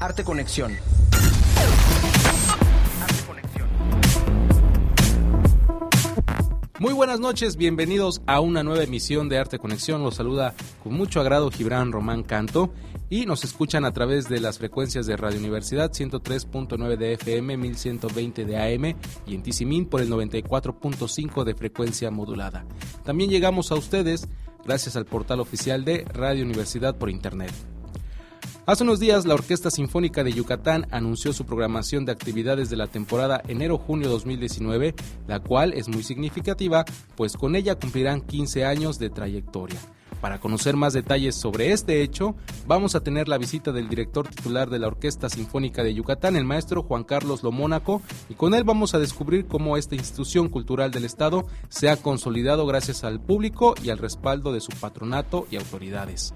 [0.00, 0.76] Arte Conexión.
[6.78, 10.04] Muy buenas noches, bienvenidos a una nueva emisión de Arte Conexión.
[10.04, 12.72] Los saluda con mucho agrado Gibran Román Canto
[13.10, 18.44] y nos escuchan a través de las frecuencias de Radio Universidad 103.9 de FM, 1120
[18.44, 18.94] de AM
[19.26, 22.64] y en Tisimin por el 94.5 de frecuencia modulada.
[23.04, 24.28] También llegamos a ustedes
[24.64, 27.50] gracias al portal oficial de Radio Universidad por Internet.
[28.68, 32.86] Hace unos días la Orquesta Sinfónica de Yucatán anunció su programación de actividades de la
[32.86, 34.94] temporada enero-junio 2019,
[35.26, 36.84] la cual es muy significativa,
[37.16, 39.80] pues con ella cumplirán 15 años de trayectoria.
[40.20, 42.34] Para conocer más detalles sobre este hecho,
[42.66, 46.44] vamos a tener la visita del director titular de la Orquesta Sinfónica de Yucatán, el
[46.44, 51.06] maestro Juan Carlos Lomónaco, y con él vamos a descubrir cómo esta institución cultural del
[51.06, 56.34] Estado se ha consolidado gracias al público y al respaldo de su patronato y autoridades.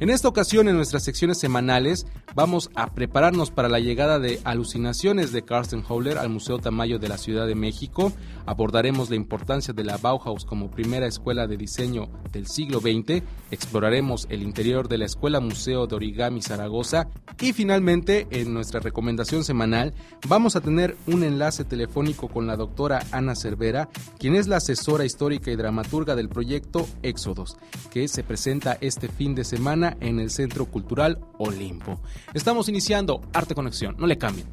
[0.00, 5.30] En esta ocasión, en nuestras secciones semanales, vamos a prepararnos para la llegada de Alucinaciones
[5.30, 8.10] de Carsten Howler al Museo Tamayo de la Ciudad de México.
[8.46, 13.22] Abordaremos la importancia de la Bauhaus como primera escuela de diseño del siglo XX.
[13.50, 17.06] Exploraremos el interior de la Escuela Museo de Origami Zaragoza.
[17.38, 19.92] Y finalmente, en nuestra recomendación semanal,
[20.26, 25.04] vamos a tener un enlace telefónico con la doctora Ana Cervera, quien es la asesora
[25.04, 27.58] histórica y dramaturga del proyecto Éxodos,
[27.90, 32.00] que se presenta este fin de semana en el Centro Cultural Olimpo.
[32.34, 34.46] Estamos iniciando Arte Conexión, no le cambien.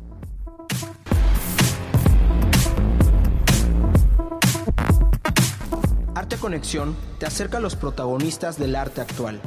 [6.15, 9.39] Arte Conexión te acerca a los protagonistas del arte actual.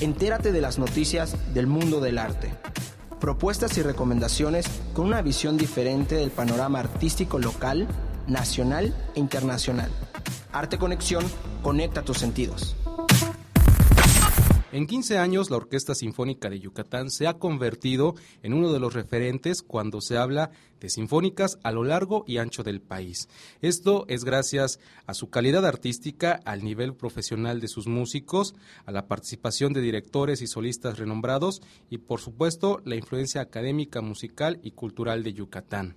[0.00, 2.54] Entérate de las noticias del mundo del arte.
[3.20, 7.88] Propuestas y recomendaciones con una visión diferente del panorama artístico local,
[8.28, 9.90] nacional e internacional.
[10.52, 11.24] Arte Conexión
[11.62, 12.76] conecta tus sentidos.
[14.72, 18.94] En 15 años, la Orquesta Sinfónica de Yucatán se ha convertido en uno de los
[18.94, 20.50] referentes cuando se habla
[20.80, 23.28] de sinfónicas a lo largo y ancho del país.
[23.62, 29.06] Esto es gracias a su calidad artística, al nivel profesional de sus músicos, a la
[29.06, 35.22] participación de directores y solistas renombrados y, por supuesto, la influencia académica, musical y cultural
[35.22, 35.96] de Yucatán.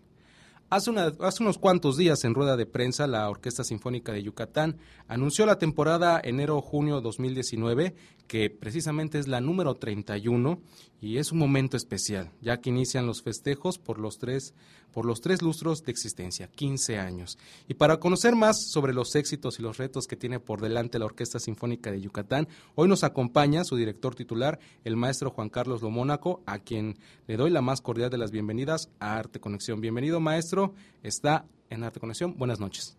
[0.72, 0.91] Hace,
[1.22, 5.57] hace, unos cuantos días en rueda de prensa la Orquesta Sinfónica de Yucatán anunció la
[5.57, 7.96] temporada enero-junio 2019
[8.30, 10.62] que precisamente es la número 31
[11.02, 14.53] y es un momento especial, ya que inician los festejos por los tres,
[14.91, 17.40] por los tres lustros de existencia, 15 años.
[17.68, 21.06] Y para conocer más sobre los éxitos y los retos que tiene por delante la
[21.06, 26.44] Orquesta Sinfónica de Yucatán, hoy nos acompaña su director titular, el maestro Juan Carlos Lomónaco,
[26.46, 29.81] a quien le doy la más cordial de las bienvenidas a Arte Conexión.
[29.81, 30.59] Bienvenido, maestro,
[31.03, 32.38] está en Arte Conexión.
[32.38, 32.97] Buenas noches.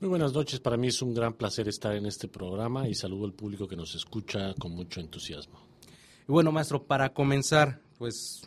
[0.00, 3.24] Muy buenas noches, para mí es un gran placer estar en este programa y saludo
[3.24, 5.60] al público que nos escucha con mucho entusiasmo.
[6.28, 8.42] Y bueno, maestro, para comenzar, pues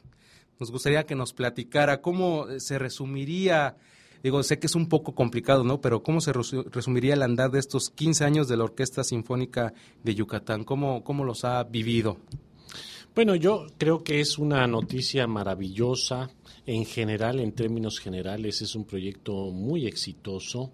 [0.60, 3.76] nos gustaría que nos platicara cómo se resumiría,
[4.24, 5.82] digo, sé que es un poco complicado, ¿no?
[5.82, 9.74] Pero cómo se resumiría el andar de estos 15 años de la Orquesta Sinfónica
[10.04, 12.18] de Yucatán, cómo, cómo los ha vivido.
[13.16, 16.30] Bueno, yo creo que es una noticia maravillosa.
[16.66, 20.72] En general, en términos generales, es un proyecto muy exitoso.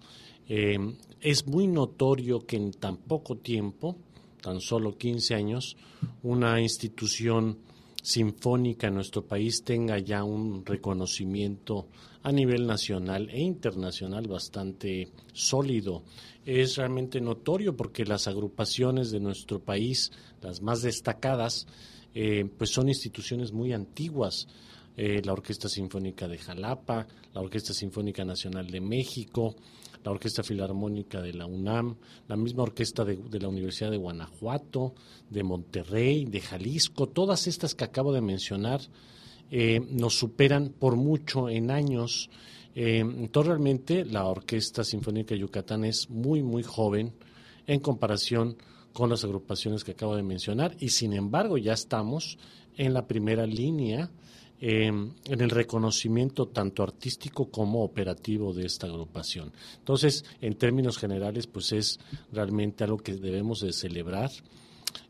[0.47, 0.77] Eh,
[1.19, 3.97] es muy notorio que en tan poco tiempo,
[4.41, 5.75] tan solo 15 años,
[6.23, 7.57] una institución
[8.01, 11.87] sinfónica en nuestro país tenga ya un reconocimiento
[12.23, 16.03] a nivel nacional e internacional bastante sólido.
[16.45, 21.67] Es realmente notorio porque las agrupaciones de nuestro país, las más destacadas,
[22.13, 24.47] eh, pues son instituciones muy antiguas.
[24.97, 29.55] Eh, la Orquesta Sinfónica de Jalapa, la Orquesta Sinfónica Nacional de México,
[30.03, 31.95] la Orquesta Filarmónica de la UNAM,
[32.27, 34.93] la misma orquesta de, la Universidad de Guanajuato,
[35.29, 38.81] de Monterrey, de Jalisco, todas estas que acabo de mencionar
[39.49, 42.29] eh, nos superan por mucho en años.
[42.75, 47.13] Eh, entonces realmente la Orquesta Sinfónica de Yucatán es muy, muy joven
[47.67, 48.57] en comparación
[48.93, 52.37] con las agrupaciones que acabo de mencionar y sin embargo ya estamos
[52.77, 54.09] en la primera línea
[54.63, 59.51] Em, en el reconocimiento tanto artístico como operativo de esta agrupación.
[59.79, 61.99] Entonces, en términos generales, pues es
[62.31, 64.29] realmente algo que debemos de celebrar.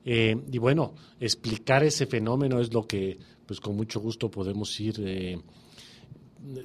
[0.06, 4.96] Eh, y bueno, explicar ese fenómeno es lo que, pues con mucho gusto podemos ir
[5.06, 5.42] eh,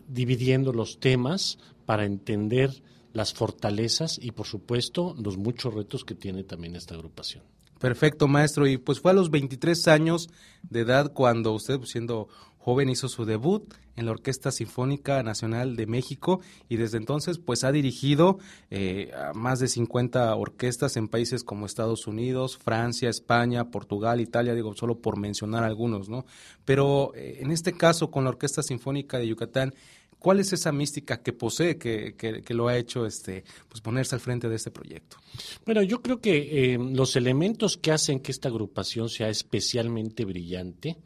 [0.06, 2.70] dividiendo los temas para entender
[3.12, 7.42] las fortalezas y, por supuesto, los muchos retos que tiene también esta agrupación.
[7.78, 8.66] Perfecto, maestro.
[8.66, 10.30] Y pues fue a los 23 años
[10.62, 12.28] de edad cuando usted, pues, siendo
[12.66, 17.62] joven, hizo su debut en la Orquesta Sinfónica Nacional de México y desde entonces pues
[17.62, 18.40] ha dirigido
[18.72, 24.52] eh, a más de 50 orquestas en países como Estados Unidos, Francia, España, Portugal, Italia,
[24.52, 26.26] digo solo por mencionar algunos, ¿no?
[26.64, 29.72] Pero eh, en este caso con la Orquesta Sinfónica de Yucatán,
[30.18, 34.20] ¿Cuál es esa mística que posee que, que, lo ha hecho este, pues ponerse al
[34.22, 35.18] frente de este proyecto?
[35.66, 40.96] Bueno, yo creo que eh, los elementos que hacen que esta agrupación sea especialmente brillante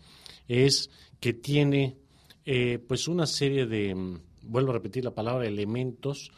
[0.46, 0.90] es
[1.20, 1.96] que tiene
[2.44, 6.32] eh, pues una serie de, mm, vuelvo a repetir la palabra, elementos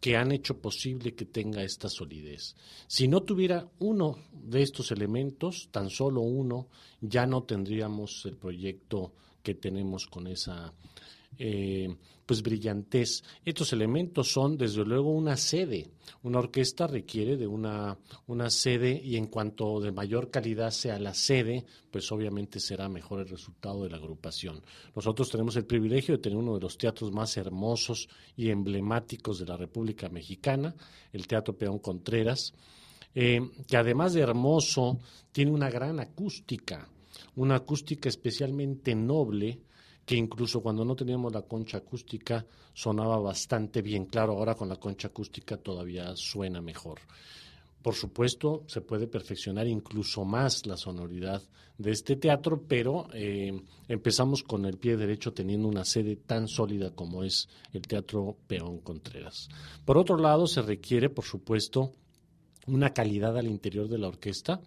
[0.00, 2.56] que han hecho posible que tenga esta solidez.
[2.86, 6.68] Si no tuviera uno de estos elementos, tan solo uno,
[7.02, 9.12] ya no tendríamos el proyecto
[9.42, 10.72] que tenemos con esa
[11.38, 11.88] eh,
[12.26, 13.24] pues brillantez.
[13.44, 15.90] Estos elementos son desde luego una sede.
[16.22, 17.98] Una orquesta requiere de una,
[18.28, 23.20] una sede y en cuanto de mayor calidad sea la sede, pues obviamente será mejor
[23.20, 24.62] el resultado de la agrupación.
[24.94, 29.46] Nosotros tenemos el privilegio de tener uno de los teatros más hermosos y emblemáticos de
[29.46, 30.74] la República Mexicana,
[31.12, 32.52] el Teatro Peón Contreras,
[33.14, 35.00] eh, que además de hermoso,
[35.32, 36.88] tiene una gran acústica,
[37.34, 39.60] una acústica especialmente noble,
[40.10, 44.06] que incluso cuando no teníamos la concha acústica sonaba bastante bien.
[44.06, 46.98] Claro, ahora con la concha acústica todavía suena mejor.
[47.80, 51.40] Por supuesto, se puede perfeccionar incluso más la sonoridad
[51.78, 56.90] de este teatro, pero eh, empezamos con el pie derecho teniendo una sede tan sólida
[56.90, 59.48] como es el Teatro Peón Contreras.
[59.84, 61.92] Por otro lado, se requiere, por supuesto,
[62.66, 64.60] una calidad al interior de la orquesta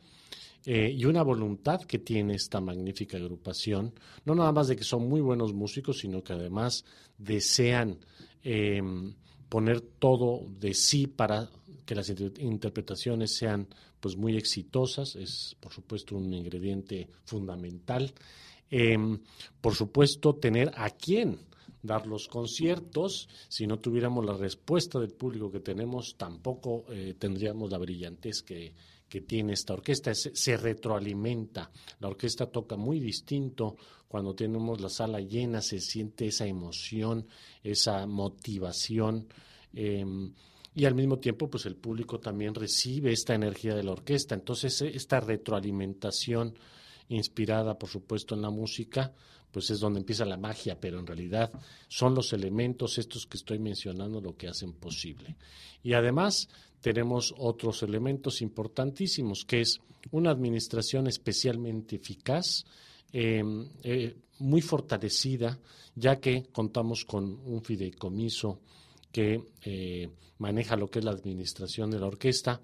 [0.65, 3.94] eh, y una voluntad que tiene esta magnífica agrupación,
[4.25, 6.86] no nada más de que son muy buenos músicos, sino que además
[7.18, 7.98] desean
[8.44, 9.13] em,
[9.50, 11.50] poner todo de sí para
[11.86, 13.68] que las interpretaciones sean
[14.00, 18.13] pues muy exitosas, es por supuesto un ingrediente fundamental.
[18.69, 19.19] Em,
[19.62, 21.39] por supuesto, tener a quién
[21.81, 23.30] dar los conciertos.
[23.50, 28.74] Si no tuviéramos la respuesta del público que tenemos, tampoco eh, tendríamos la brillantez que,
[29.13, 31.69] que tiene esta orquesta, se, retroalimenta.
[32.00, 33.75] La orquesta toca muy distinto
[34.07, 37.27] cuando tenemos la sala llena, se siente esa emoción,
[37.62, 39.27] esa motivación.
[39.71, 40.33] Em,
[40.74, 44.33] y al mismo tiempo, pues el público también recibe esta energía de la orquesta.
[44.33, 46.57] Entonces, esta retroalimentación
[47.09, 49.13] inspirada, por supuesto, en la música,
[49.51, 51.51] pues es donde empieza la magia, pero en realidad
[51.88, 55.36] son los elementos estos que estoy mencionando lo que hacen posible.
[55.83, 56.50] Y además
[56.83, 59.80] tenemos otros elementos importantísimos, que es
[60.12, 62.65] una administración especialmente eficaz,
[63.13, 65.57] em, eh, muy fortalecida,
[65.95, 68.59] ya que contamos con un fideicomiso
[69.13, 70.09] que eh,
[70.39, 72.59] maneja lo que es la administración de la orquesta,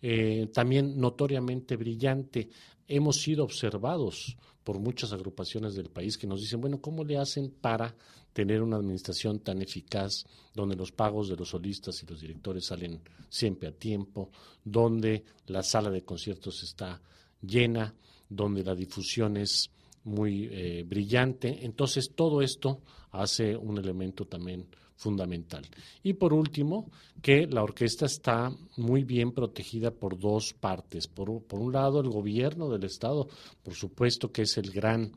[0.00, 2.50] eh, también notoriamente brillante.
[2.86, 7.50] Hemos sido observados por muchas agrupaciones del país que nos dicen, bueno, ¿cómo le hacen
[7.50, 7.96] para
[8.38, 10.24] tener una administración tan eficaz
[10.54, 14.30] donde los pagos de los solistas y los directores salen siempre a tiempo,
[14.62, 17.02] donde la sala de conciertos está
[17.42, 17.92] llena,
[18.28, 19.72] donde la difusión es
[20.04, 21.64] muy eh, brillante.
[21.64, 22.80] Entonces, todo esto
[23.10, 25.66] hace un elemento también fundamental.
[26.04, 31.08] Y por último, que la orquesta está muy bien protegida por dos partes.
[31.08, 33.26] Por, por un lado, el gobierno del Estado,
[33.64, 35.10] por supuesto que es el gran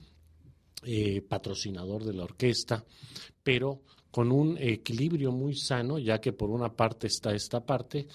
[0.83, 2.83] eh, patrocinador de la orquesta,
[3.43, 8.07] pero con un equilibrio muy sano, ya que por una parte está esta parte,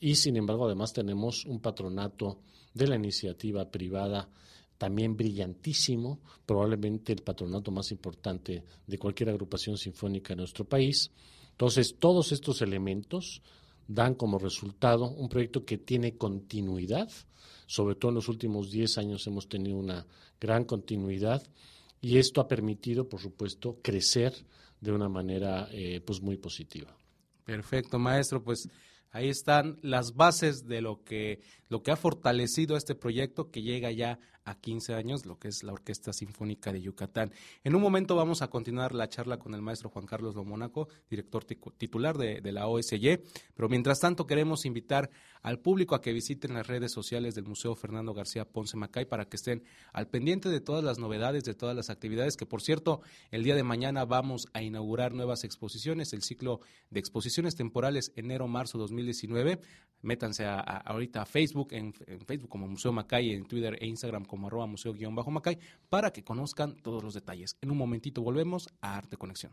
[0.00, 2.40] y sin embargo además tenemos un patronato
[2.74, 4.28] de la iniciativa privada
[4.76, 11.10] también brillantísimo, probablemente el patronato más importante de cualquier agrupación sinfónica en nuestro país.
[11.52, 13.40] Entonces, todos estos elementos
[13.88, 17.08] dan como resultado un proyecto que tiene continuidad,
[17.66, 20.06] sobre todo en los últimos 10 años hemos tenido una
[20.38, 21.42] gran continuidad
[22.06, 24.32] y esto ha permitido, por supuesto, crecer
[24.80, 26.96] de una manera eh, pues muy positiva.
[27.44, 28.44] Perfecto, maestro.
[28.44, 28.68] Pues
[29.10, 33.90] ahí están las bases de lo que, lo que ha fortalecido este proyecto que llega
[33.90, 37.32] ya a 15 años, lo que es la Orquesta Sinfónica de Yucatán.
[37.64, 41.44] En un momento vamos a continuar la charla con el maestro Juan Carlos Lomónaco, director
[41.44, 43.18] titular de, la OSY,
[43.54, 45.10] pero mientras tanto queremos invitar
[45.42, 49.28] al público a que visiten las redes sociales del Museo Fernando García Ponce Macay para
[49.28, 53.00] que estén al pendiente de todas las novedades, de todas las actividades, que por cierto,
[53.30, 56.60] el día de mañana vamos a inaugurar nuevas exposiciones, el ciclo
[56.90, 59.60] de exposiciones temporales enero-marzo 2019.
[60.02, 64.24] Métanse a, ahorita a Facebook, en, en, Facebook como Museo Macay, en Twitter e Instagram
[64.24, 67.56] como como arroba museo-macay para que conozcan todos los detalles.
[67.62, 69.52] En un momentito volvemos a Arte Conexión.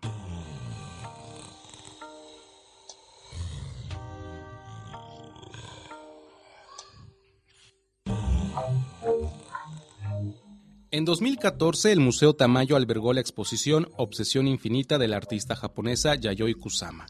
[10.91, 16.53] En 2014, el Museo Tamayo albergó la exposición Obsesión Infinita de la artista japonesa Yayoi
[16.55, 17.07] Kusama,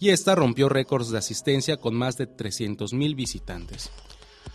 [0.00, 3.92] y esta rompió récords de asistencia con más de 300.000 visitantes.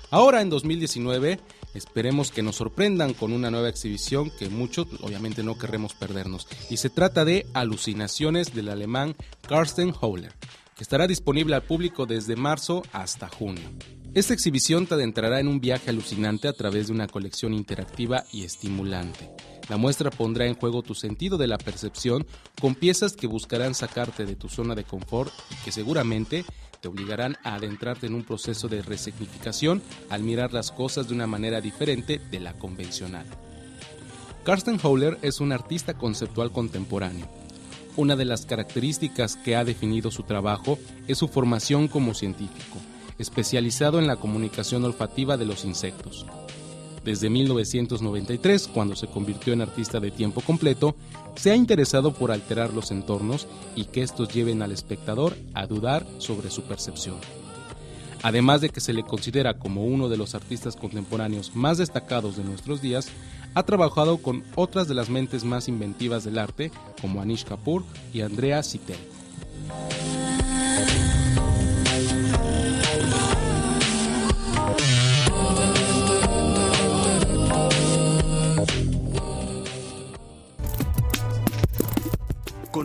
[0.10, 1.40] Ahora, en 2019,
[1.74, 6.78] esperemos que nos sorprendan con una nueva exhibición que muchos obviamente no querremos perdernos, y
[6.78, 9.16] se trata de Alucinaciones del alemán
[9.48, 10.34] Karsten Howler,
[10.78, 13.70] que estará disponible al público desde marzo hasta junio.
[14.14, 18.46] Esta exhibición te adentrará en un viaje alucinante a través de una colección interactiva y
[18.46, 19.30] estimulante.
[19.70, 22.26] La muestra pondrá en juego tu sentido de la percepción
[22.60, 26.46] con piezas que buscarán sacarte de tu zona de confort y que seguramente
[26.82, 31.28] te obligarán a adentrarte en un proceso de resignificación al mirar las cosas de una
[31.28, 33.26] manera diferente de la convencional.
[34.44, 37.28] Karsten Howler es un artista conceptual contemporáneo.
[37.96, 42.80] Una de las características que ha definido su trabajo es su formación como científico
[43.20, 46.26] especializado en la comunicación olfativa de los insectos.
[47.08, 50.94] Desde 1993, cuando se convirtió en artista de tiempo completo,
[51.38, 53.48] se ha interesado por alterar los entornos
[53.78, 57.16] y que estos lleven al espectador a dudar sobre su percepción.
[58.24, 62.44] Además de que se le considera como uno de los artistas contemporáneos más destacados de
[62.44, 63.08] nuestros días,
[63.54, 68.20] ha trabajado con otras de las mentes más inventivas del arte, como Anish Kapoor y
[68.20, 68.98] Andrea Citel.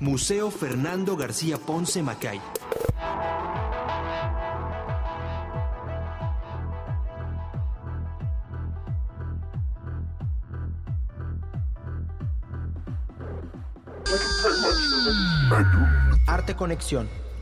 [0.00, 2.40] Museo Fernando García Ponce Macay.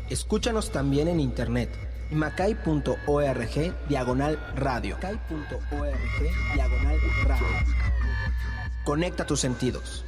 [0.09, 1.71] Escúchanos también en internet.
[2.11, 4.97] macay.org diagonal radio.
[4.97, 7.47] Macay.org diagonal radio.
[8.85, 10.05] Conecta tus sentidos.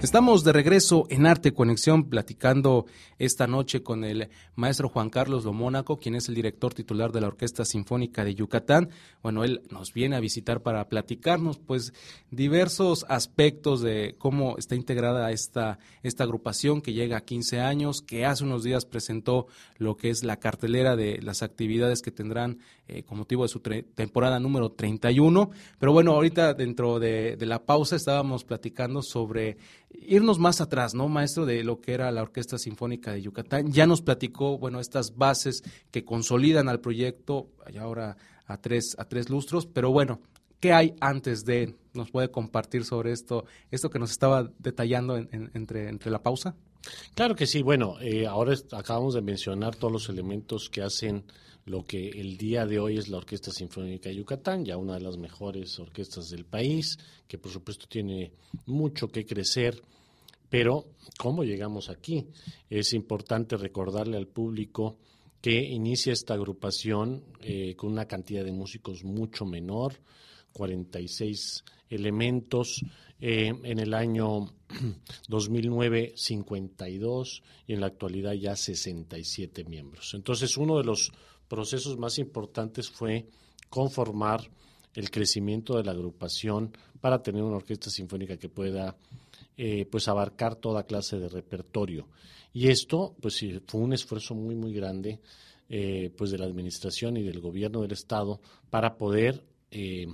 [0.00, 2.86] Estamos de regreso en Arte Conexión platicando
[3.18, 7.26] esta noche con el maestro Juan Carlos Lomónaco, quien es el director titular de la
[7.26, 8.90] Orquesta Sinfónica de Yucatán.
[9.24, 11.92] Bueno, él nos viene a visitar para platicarnos pues
[12.30, 18.24] diversos aspectos de cómo está integrada esta, esta agrupación que llega a 15 años, que
[18.24, 23.04] hace unos días presentó lo que es la cartelera de las actividades que tendrán eh,
[23.04, 25.50] con motivo de su temporada número 31.
[25.78, 29.56] Pero bueno, ahorita dentro de, la pausa estábamos platicando sobre
[29.90, 31.46] irnos más atrás, ¿no, maestro?
[31.46, 33.70] De lo que era la Orquesta Sinfónica de Yucatán.
[33.72, 39.04] Ya nos platicó, bueno, estas bases que consolidan al proyecto, y ahora a tres, a
[39.04, 40.20] tres lustros, pero bueno,
[40.58, 45.88] ¿qué hay antes de, nos puede compartir sobre esto, esto que nos estaba detallando entre,
[45.88, 46.56] entre la pausa?
[47.14, 51.24] Claro que sí, bueno, eh, ahora acabamos de mencionar todos los elementos que hacen
[51.64, 55.00] lo que el día de hoy es la Orquesta Sinfónica de Yucatán, ya una de
[55.00, 56.98] las mejores orquestas del país,
[57.28, 58.32] que por supuesto tiene
[58.66, 59.80] mucho que crecer.
[60.50, 60.86] Pero,
[61.18, 62.26] ¿cómo llegamos aquí?
[62.68, 64.98] Es importante recordarle al público
[65.40, 69.94] que inicia esta agrupación eh, con una cantidad de músicos mucho menor,
[70.52, 72.84] 46 elementos,
[73.20, 74.52] eh, en el año
[75.28, 80.14] 2009 52 y en la actualidad ya 67 miembros.
[80.14, 81.12] Entonces, uno de los
[81.46, 83.26] procesos más importantes fue
[83.68, 84.50] conformar
[84.94, 88.96] el crecimiento de la agrupación para tener una orquesta sinfónica que pueda
[89.56, 92.08] eh, pues abarcar toda clase de repertorio.
[92.52, 95.20] Y esto pues fue un esfuerzo muy muy grande
[95.68, 100.06] eh, pues de la administración y del gobierno del estado para poder eh,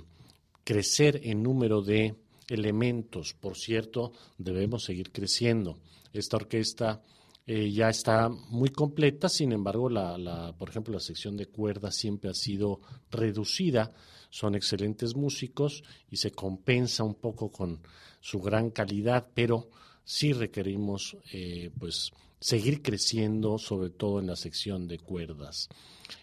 [0.69, 2.13] crecer en número de
[2.47, 3.33] elementos.
[3.33, 5.79] Por cierto, debemos seguir creciendo.
[6.13, 7.01] Esta orquesta
[7.47, 12.29] eh, ya está muy completa, sin embargo, la, por ejemplo, la sección de cuerdas siempre
[12.29, 13.91] ha sido reducida.
[14.29, 17.79] Son excelentes músicos y se compensa un poco con
[18.19, 19.71] su gran calidad, pero
[20.03, 25.67] sí requerimos eh, pues seguir creciendo, sobre todo en la sección de cuerdas.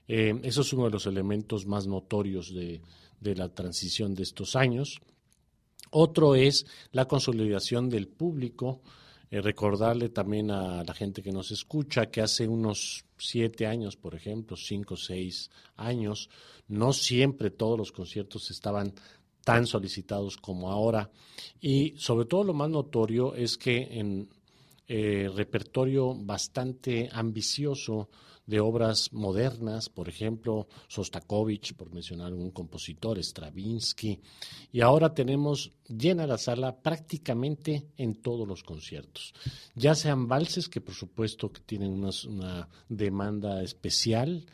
[0.07, 2.81] Eh, eso es uno de los elementos más notorios de,
[3.21, 5.01] de la transición de estos años.
[5.91, 8.81] Otro es la consolidación del público
[9.29, 14.15] eh, recordarle también a la gente que nos escucha que hace unos siete años, por
[14.15, 16.31] ejemplo, cinco o seis años,
[16.69, 18.95] no siempre todos los conciertos estaban
[19.43, 21.11] tan solicitados como ahora.
[21.61, 24.29] Y sobre todo lo más notorio es que en
[24.87, 28.09] eh, repertorio bastante ambicioso
[28.47, 34.21] de obras modernas, por ejemplo, Sostakovich, por mencionar un compositor, Stravinsky,
[34.73, 39.35] y ahora tenemos llena la sala prácticamente en todos los conciertos,
[39.75, 44.47] ya sean valses, que por supuesto que tienen una, demanda especial,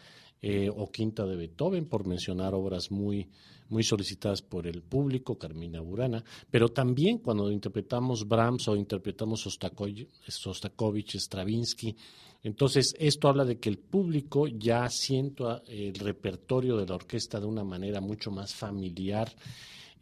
[0.44, 3.28] eh, o Quinta de Beethoven, por mencionar obras muy
[3.72, 11.16] muy solicitadas por el público, Carmina Burana, pero también cuando interpretamos Brahms o interpretamos Sostakovich,
[11.16, 11.96] Stravinsky,
[12.42, 17.46] entonces esto habla de que el público ya sienta el repertorio de la orquesta de
[17.46, 19.32] una manera mucho más familiar.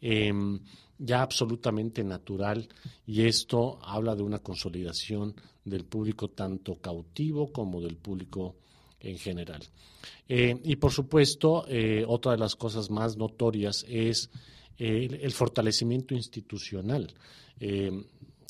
[0.01, 0.59] Em,
[0.97, 2.67] ya absolutamente natural
[3.07, 8.55] y esto habla de una consolidación del público tanto cautivo como del público
[8.99, 9.63] en general.
[10.29, 14.29] Eh, y por supuesto, eh, otra de las cosas más notorias es
[14.77, 17.13] eh, el, fortalecimiento institucional.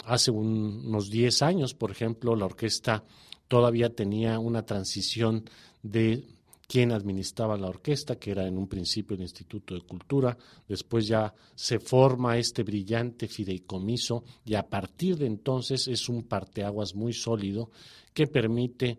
[0.06, 3.04] hace unos 10 años, por ejemplo, la orquesta
[3.52, 5.44] todavía tenía una transición
[5.84, 6.24] de
[6.70, 10.38] quién administraba la orquesta, que era en un principio el Instituto de Cultura,
[10.70, 16.96] después ya se forma este brillante fideicomiso y a partir de entonces es un parteaguas
[16.96, 17.72] muy sólido
[18.14, 18.98] que permite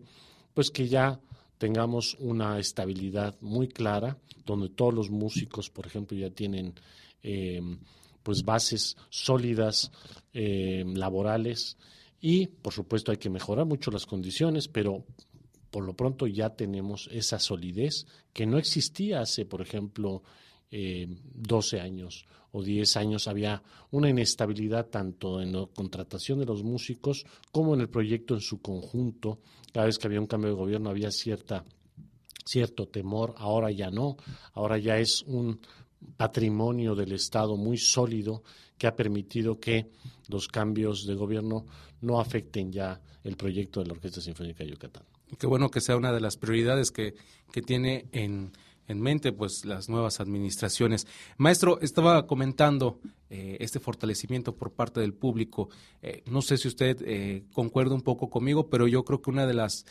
[0.53, 1.19] pues que ya
[1.57, 6.75] tengamos una estabilidad muy clara, donde todos los músicos, por ejemplo, ya tienen
[7.23, 7.79] em,
[8.21, 9.91] pues bases sólidas
[10.31, 11.75] em, laborales
[12.25, 15.03] y, por supuesto, hay que mejorar mucho las condiciones, pero
[15.69, 20.23] por lo pronto ya tenemos esa solidez que no existía hace, por ejemplo,
[20.71, 23.27] 12 em, años o 10 años.
[23.27, 23.61] Había
[23.91, 28.61] una inestabilidad tanto en la contratación de los músicos como en el proyecto en su
[28.61, 29.39] conjunto.
[29.73, 31.65] Cada vez que había un cambio de gobierno había cierta,
[32.45, 34.15] cierto temor, ahora ya no,
[34.53, 35.59] ahora ya es un
[36.17, 38.43] patrimonio del Estado muy sólido
[38.77, 39.89] que ha permitido que
[40.27, 41.65] los cambios de gobierno
[42.01, 45.03] no afecten ya el proyecto de la Orquesta Sinfónica de Yucatán.
[45.39, 47.15] Qué bueno que sea una de las prioridades que,
[47.51, 48.51] que tiene en
[48.87, 51.07] en mente pues las nuevas administraciones.
[51.37, 52.99] Maestro, estaba comentando
[53.35, 55.69] eh, este fortalecimiento por parte del público.
[56.03, 59.47] Eh, no sé si usted eh, concuerda un poco conmigo, pero yo creo que una
[59.47, 59.85] de las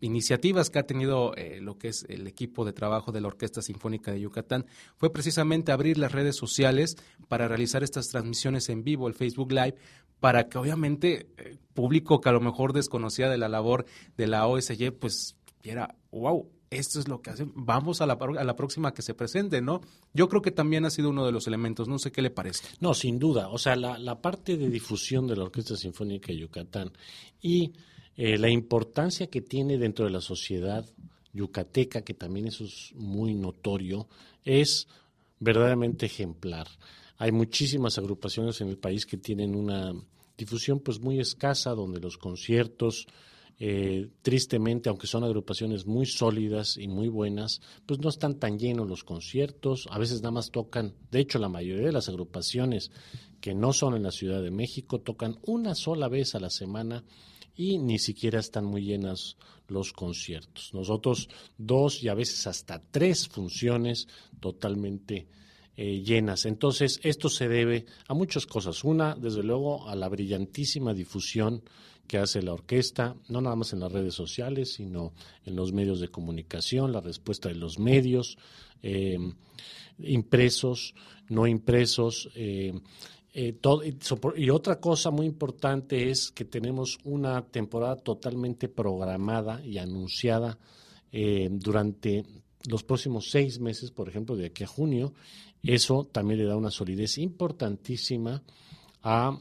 [0.00, 4.12] iniciativas que ha tenido lo que es el equipo de trabajo de la Orquesta Sinfónica
[4.12, 4.64] de Yucatán
[4.96, 6.96] fue precisamente abrir las redes sociales
[7.26, 9.74] para realizar estas transmisiones en vivo, el Facebook Live,
[10.20, 11.26] para que obviamente
[11.74, 16.48] público que a lo mejor desconocía de la labor de la OSY, pues viera, wow,
[16.70, 19.80] esto es lo que hacen, vamos a la, a la próxima que se presente, ¿no?
[20.14, 22.64] Yo creo que también ha sido uno de los elementos, no sé qué le parece.
[22.78, 26.38] No, sin duda, o sea, la, la parte de difusión de la Orquesta Sinfónica de
[26.38, 26.92] Yucatán
[27.42, 27.72] y
[28.16, 30.86] eh, la importancia que tiene dentro de la sociedad
[31.32, 34.08] yucateca, que también eso es muy notorio,
[34.44, 34.86] es
[35.40, 36.68] verdaderamente ejemplar.
[37.18, 39.92] Hay muchísimas agrupaciones en el país que tienen una
[40.38, 43.06] difusión pues muy escasa, donde los conciertos,
[43.62, 48.88] eh, tristemente, aunque son agrupaciones muy sólidas y muy buenas, pues no están tan llenos
[48.88, 52.90] los conciertos, a veces nada más tocan, de hecho la mayoría de las agrupaciones
[53.42, 57.04] que no son en la Ciudad de México tocan una sola vez a la semana
[57.54, 59.36] y ni siquiera están muy llenas
[59.68, 60.72] los conciertos.
[60.72, 64.08] Nosotros dos y a veces hasta tres funciones
[64.40, 65.28] totalmente
[65.76, 66.46] eh, llenas.
[66.46, 68.84] Entonces, esto se debe a muchas cosas.
[68.84, 71.62] Una, desde luego, a la brillantísima difusión
[72.10, 75.12] que hace la orquesta, no nada más en las redes sociales, sino
[75.46, 78.36] en los medios de comunicación, la respuesta de los medios,
[78.82, 79.16] eh,
[80.00, 80.96] impresos,
[81.28, 82.28] no impresos.
[82.34, 82.72] Eh,
[83.32, 83.56] eh,
[84.36, 90.58] y otra cosa muy importante es que tenemos una temporada totalmente programada y anunciada
[91.12, 92.24] durante
[92.66, 95.12] los próximos seis meses, por ejemplo, de aquí a junio.
[95.62, 98.42] Eso también le da una solidez importantísima
[99.04, 99.38] a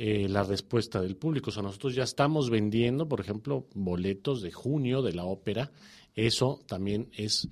[0.00, 1.50] eh, la respuesta del público.
[1.50, 5.72] O sea, nosotros ya estamos vendiendo, por ejemplo, boletos de junio de la ópera.
[6.14, 7.48] Eso también es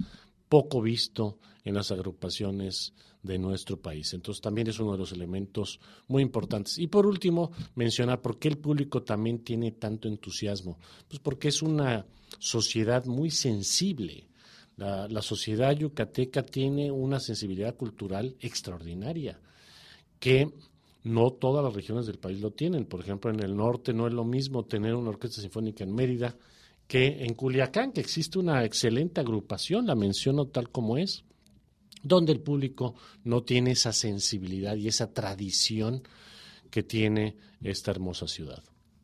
[0.48, 4.14] poco visto en las agrupaciones de nuestro país.
[4.14, 6.78] Entonces también es uno de los elementos muy importantes.
[6.78, 10.78] Y por último, mencionar por qué el público también tiene tanto entusiasmo.
[11.08, 12.06] Pues porque es una
[12.38, 14.28] sociedad muy sensible.
[14.76, 19.40] La, la sociedad yucateca tiene una sensibilidad cultural extraordinaria
[20.20, 20.52] que
[21.06, 22.84] no todas las regiones del país lo tienen.
[22.84, 26.36] Por ejemplo, en el norte no es lo mismo tener una orquesta sinfónica en Mérida
[26.88, 31.24] que en Culiacán, que existe una excelente agrupación, la menciono tal como es,
[32.02, 36.02] donde el público no tiene esa sensibilidad y esa tradición
[36.70, 38.62] que tiene esta hermosa ciudad.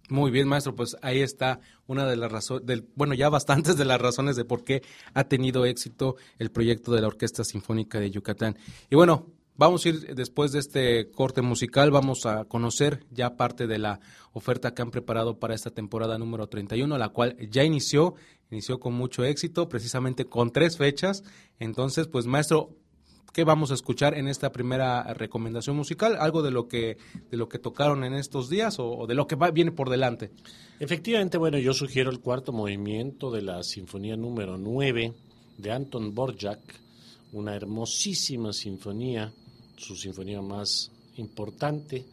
[0.09, 4.01] Muy bien, maestro, pues ahí está una de las razones, bueno, ya bastantes de las
[4.01, 4.83] razones de por qué
[5.15, 8.59] ha tenido éxito el proyecto de la Orquesta Sinfónica de Yucatán.
[8.91, 9.29] Y bueno,
[9.63, 14.01] Vamos a ir después de este corte musical, vamos a conocer ya parte de la
[14.33, 18.17] oferta que han preparado para esta temporada número 31, la cual ya inició,
[18.51, 21.23] inició con mucho éxito, precisamente con tres fechas.
[21.61, 22.71] Entonces, pues maestro,
[23.33, 26.17] ¿qué vamos a escuchar en esta primera recomendación musical?
[26.19, 26.97] ¿Algo de lo que,
[27.31, 30.33] de lo que tocaron en estos días o, de lo que va, viene por delante?
[30.81, 35.15] Efectivamente, bueno, yo sugiero el cuarto movimiento de la Sinfonía número 9
[35.59, 36.59] de Anton Borjak,
[37.31, 39.33] una hermosísima sinfonía,
[39.83, 42.07] su sinfonía más importante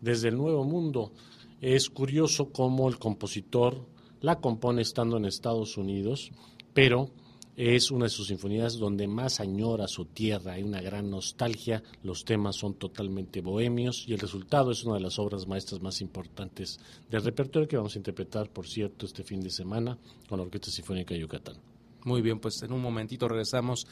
[0.00, 1.12] desde el Nuevo Mundo.
[1.60, 3.86] Es curioso cómo el compositor
[4.20, 6.30] la compone estando en Estados Unidos,
[6.72, 7.10] pero
[7.56, 12.24] es una de sus sinfonías donde más añora su tierra, hay una gran nostalgia, los
[12.24, 16.78] temas son totalmente bohemios y el resultado es una de las obras maestras más importantes
[17.10, 20.70] del repertorio que vamos a interpretar, por cierto, este fin de semana con la Orquesta
[20.70, 21.56] Sinfónica de Yucatán.
[22.04, 23.86] Muy bien, pues en un momentito regresamos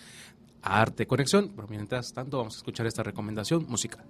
[0.63, 4.05] Arte Conexión, pero mientras tanto vamos a escuchar esta recomendación musical.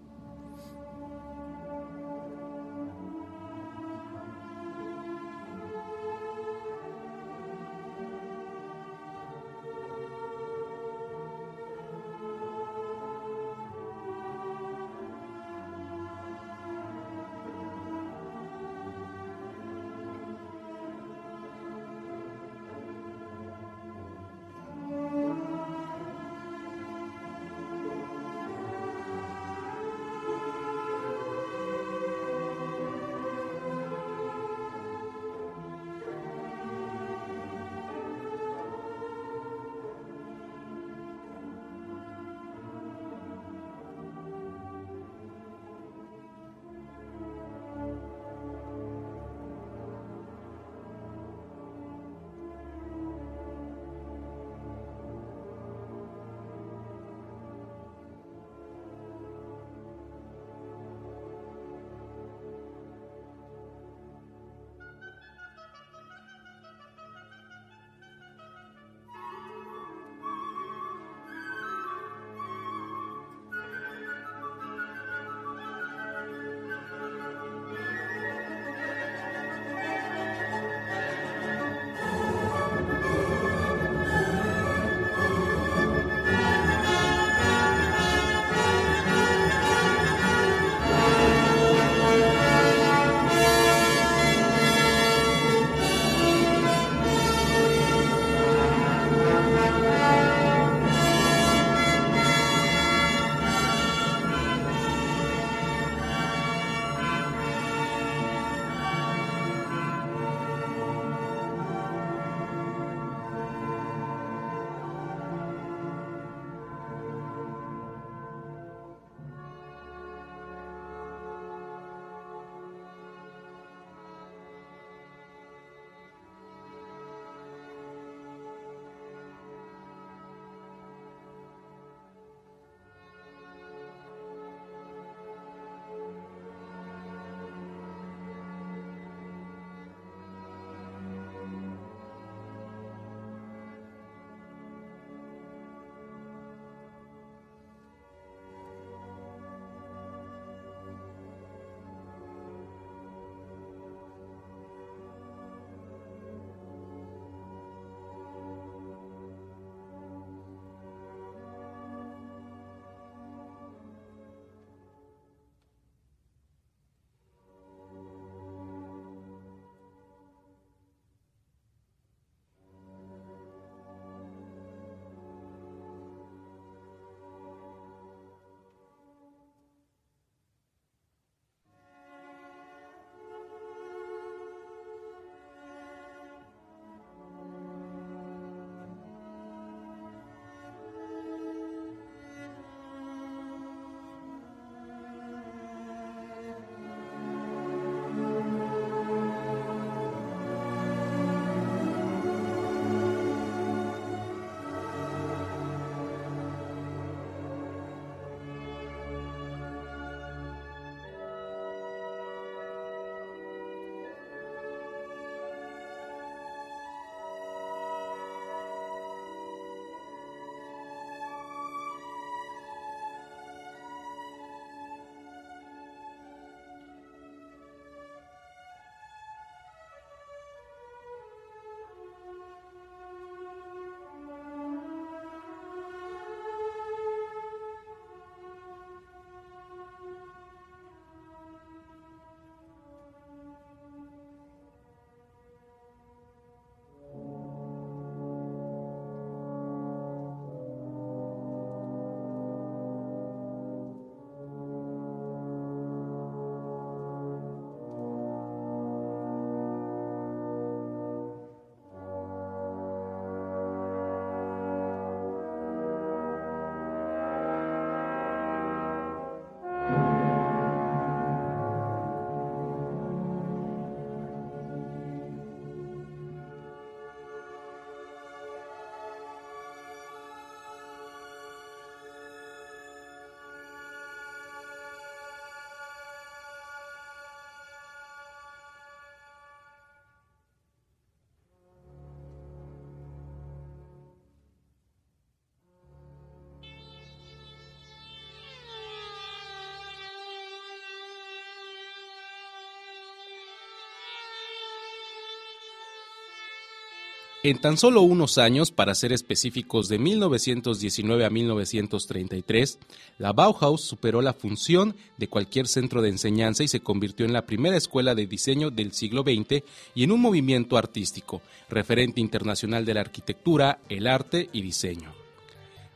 [307.48, 312.78] En tan solo unos años, para ser específicos de 1919 a 1933,
[313.16, 317.46] la Bauhaus superó la función de cualquier centro de enseñanza y se convirtió en la
[317.46, 322.92] primera escuela de diseño del siglo XX y en un movimiento artístico, referente internacional de
[322.92, 325.14] la arquitectura, el arte y diseño.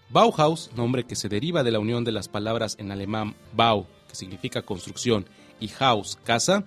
[0.09, 4.17] Bauhaus, nombre que se deriva de la unión de las palabras en alemán Bau, que
[4.17, 5.27] significa construcción,
[5.61, 6.65] y Haus, casa,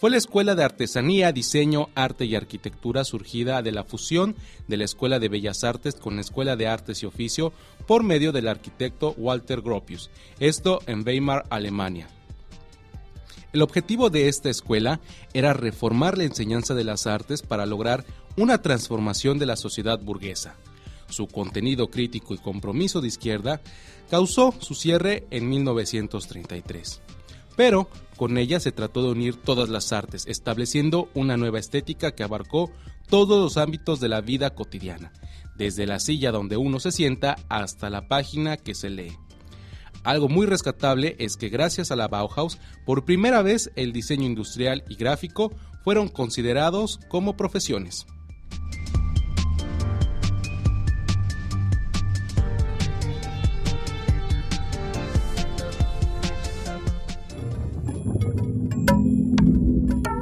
[0.00, 4.34] fue la escuela de artesanía, diseño, arte y arquitectura surgida de la fusión
[4.66, 7.52] de la Escuela de Bellas Artes con la Escuela de Artes y Oficio
[7.86, 10.08] por medio del arquitecto Walter Gropius,
[10.38, 12.08] esto en Weimar, Alemania.
[13.52, 15.00] El objetivo de esta escuela
[15.34, 18.06] era reformar la enseñanza de las artes para lograr
[18.38, 20.54] una transformación de la sociedad burguesa.
[21.10, 23.60] Su contenido crítico y compromiso de izquierda
[24.08, 27.02] causó su cierre en 1933
[27.60, 27.88] pero
[28.20, 32.70] con ella se trató de unir todas las artes, estableciendo una nueva estética que abarcó
[33.08, 35.10] todos los ámbitos de la vida cotidiana,
[35.56, 39.16] desde la silla donde uno se sienta hasta la página que se lee.
[40.04, 44.84] Algo muy rescatable es que gracias a la Bauhaus, por primera vez el diseño industrial
[44.90, 48.06] y gráfico fueron considerados como profesiones.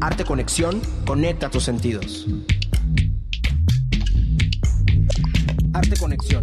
[0.00, 2.26] Arte Conexión, conecta tus sentidos.
[5.72, 6.42] Arte Conexión.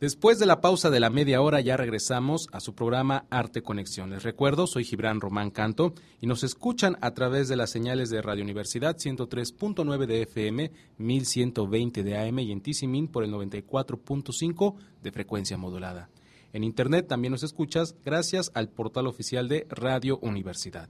[0.00, 4.08] Después de la pausa de la media hora ya regresamos a su programa Arte Conexión.
[4.08, 8.22] Les recuerdo, soy Gibran Román Canto y nos escuchan a través de las señales de
[8.22, 15.12] Radio Universidad 103.9 de FM, 1120 de AM y en Tisimin por el 94.5 de
[15.12, 16.08] frecuencia modulada.
[16.54, 20.88] En Internet también nos escuchas gracias al portal oficial de Radio Universidad.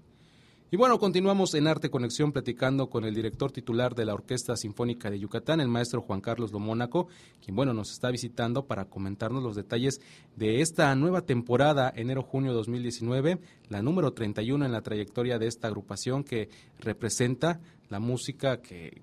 [0.73, 5.11] Y bueno, continuamos en Arte Conexión platicando con el director titular de la Orquesta Sinfónica
[5.11, 7.09] de Yucatán, el maestro Juan Carlos Lomónaco,
[7.45, 10.01] quien bueno, nos está visitando para comentarnos los detalles
[10.37, 16.23] de esta nueva temporada enero-junio 2019, la número 31 en la trayectoria de esta agrupación
[16.23, 19.03] que representa la música que,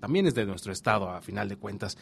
[0.00, 1.96] también es de nuestro estado a final de cuentas.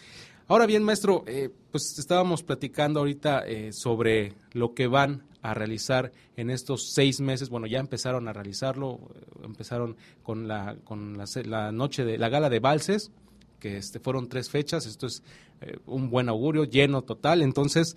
[0.48, 6.12] Ahora bien, maestro, eh, pues estábamos platicando ahorita eh, sobre lo que van a realizar
[6.36, 7.50] en estos seis meses.
[7.50, 12.48] Bueno, ya empezaron a realizarlo, eh, empezaron con la, con la, noche de la gala
[12.48, 13.10] de valses,
[13.58, 14.86] que este, fueron tres fechas.
[14.86, 15.22] Esto es
[15.60, 17.42] eh, un buen augurio, lleno total.
[17.42, 17.96] Entonces,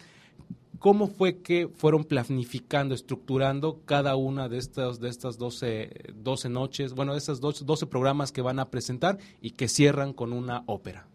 [0.79, 6.93] ¿cómo fue que fueron planificando, estructurando cada una de estas, de estas 12, 12 noches,
[6.93, 10.63] bueno, de estos 12, 12 programas que van a presentar y que cierran con una
[10.65, 11.07] ópera?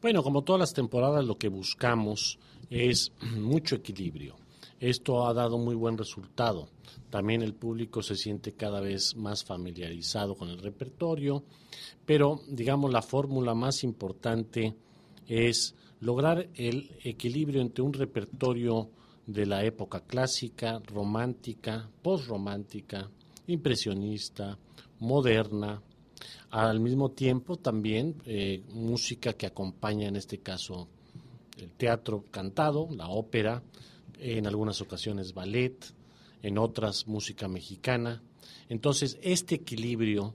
[0.00, 4.41] Bueno, como todas las temporadas, lo que buscamos es mucho equilibrio.
[4.82, 6.68] Esto ha dado muy buen resultado.
[7.08, 11.44] También el público se siente cada vez más familiarizado con el repertorio,
[12.04, 14.74] pero digamos la fórmula más importante
[15.28, 18.90] es lograr el equilibrio entre un repertorio
[19.24, 23.08] de la época clásica, romántica, postromántica,
[23.46, 24.58] impresionista,
[24.98, 25.80] moderna,
[26.50, 30.88] al mismo tiempo también eh, música que acompaña en este caso
[31.56, 33.62] el teatro cantado, la ópera,
[34.22, 35.84] en algunas ocasiones ballet,
[36.42, 38.22] en otras música mexicana.
[38.68, 40.34] Entonces, este equilibrio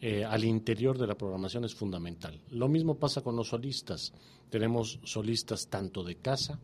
[0.00, 2.40] eh, al interior de la programación es fundamental.
[2.50, 4.12] Lo mismo pasa con los solistas.
[4.48, 6.58] Tenemos solistas tanto de casa,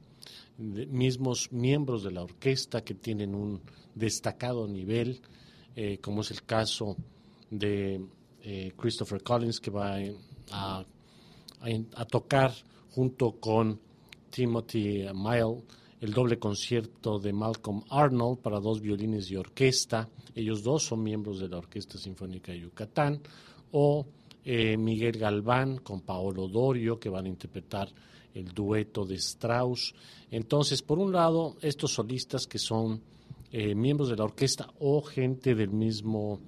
[0.57, 3.61] mismos miembros de la orquesta que tienen un
[3.95, 5.21] destacado nivel,
[5.77, 6.97] eh, como es el caso
[7.51, 8.01] de
[8.43, 9.99] eh, Christopher Collins, que va
[10.51, 10.85] a,
[11.61, 12.53] a tocar
[12.91, 13.79] junto con
[14.31, 15.63] Timothy Mile
[16.05, 20.07] el doble concierto de Malcolm Arnold para dos violines y orquesta.
[20.35, 23.23] Ellos dos son miembros de la Orquesta Sinfónica de Yucatán.
[23.73, 24.05] O
[24.45, 27.89] eh, Miguel Galván con Paolo Dorio, que van a interpretar
[28.35, 29.95] el dueto de Strauss.
[30.31, 33.01] Entonces, por un lado, estos solistas que son
[33.51, 36.39] eh, miembros de la orquesta o gente del mismo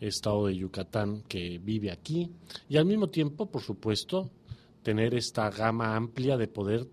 [0.00, 2.30] estado de Yucatán que vive aquí.
[2.70, 4.30] Y al mismo tiempo, por supuesto,
[4.82, 6.86] tener esta gama amplia de poder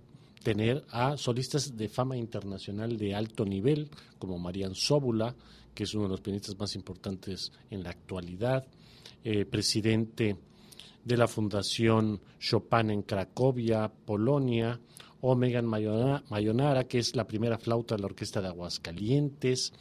[0.44, 5.36] tener a solistas de fama internacional de alto nivel, como Marian Sóbula,
[5.74, 8.66] que es uno de los pianistas más importantes en la actualidad,
[9.24, 10.38] eh, presidente
[11.04, 14.80] de la Fundación Chopin en Cracovia, Polonia,
[15.22, 19.72] o Megan Mayonara, que es la primera flauta de la Orquesta de Aguascalientes.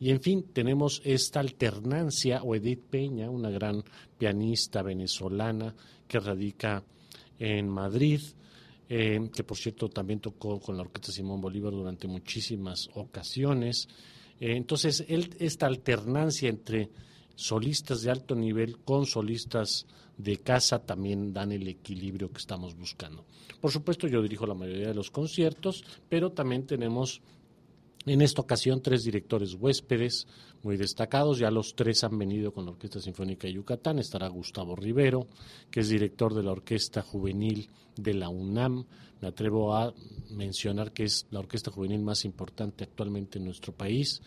[0.00, 3.84] Y en fin, tenemos esta alternancia, o Edith Peña, una gran
[4.18, 5.74] pianista venezolana
[6.08, 6.82] que radica
[7.38, 8.20] en Madrid,
[8.88, 13.88] eh, que por cierto también tocó con la Orquesta Simón Bolívar durante muchísimas ocasiones.
[14.40, 16.90] Eh, entonces, esta alternancia entre
[17.34, 23.24] solistas de alto nivel con solistas de casa también dan el equilibrio que estamos buscando.
[23.60, 27.20] Por supuesto, yo dirijo la mayoría de los conciertos, pero también tenemos
[28.06, 30.26] en esta ocasión tres directores huéspedes
[30.62, 34.76] muy destacados, ya los tres han venido con la Orquesta Sinfónica de Yucatán, estará Gustavo
[34.76, 35.26] Rivero,
[35.70, 38.86] que es director de la Orquesta Juvenil de la UNAM,
[39.20, 39.94] me atrevo a
[40.30, 44.20] mencionar que es la orquesta juvenil más importante actualmente en nuestro país.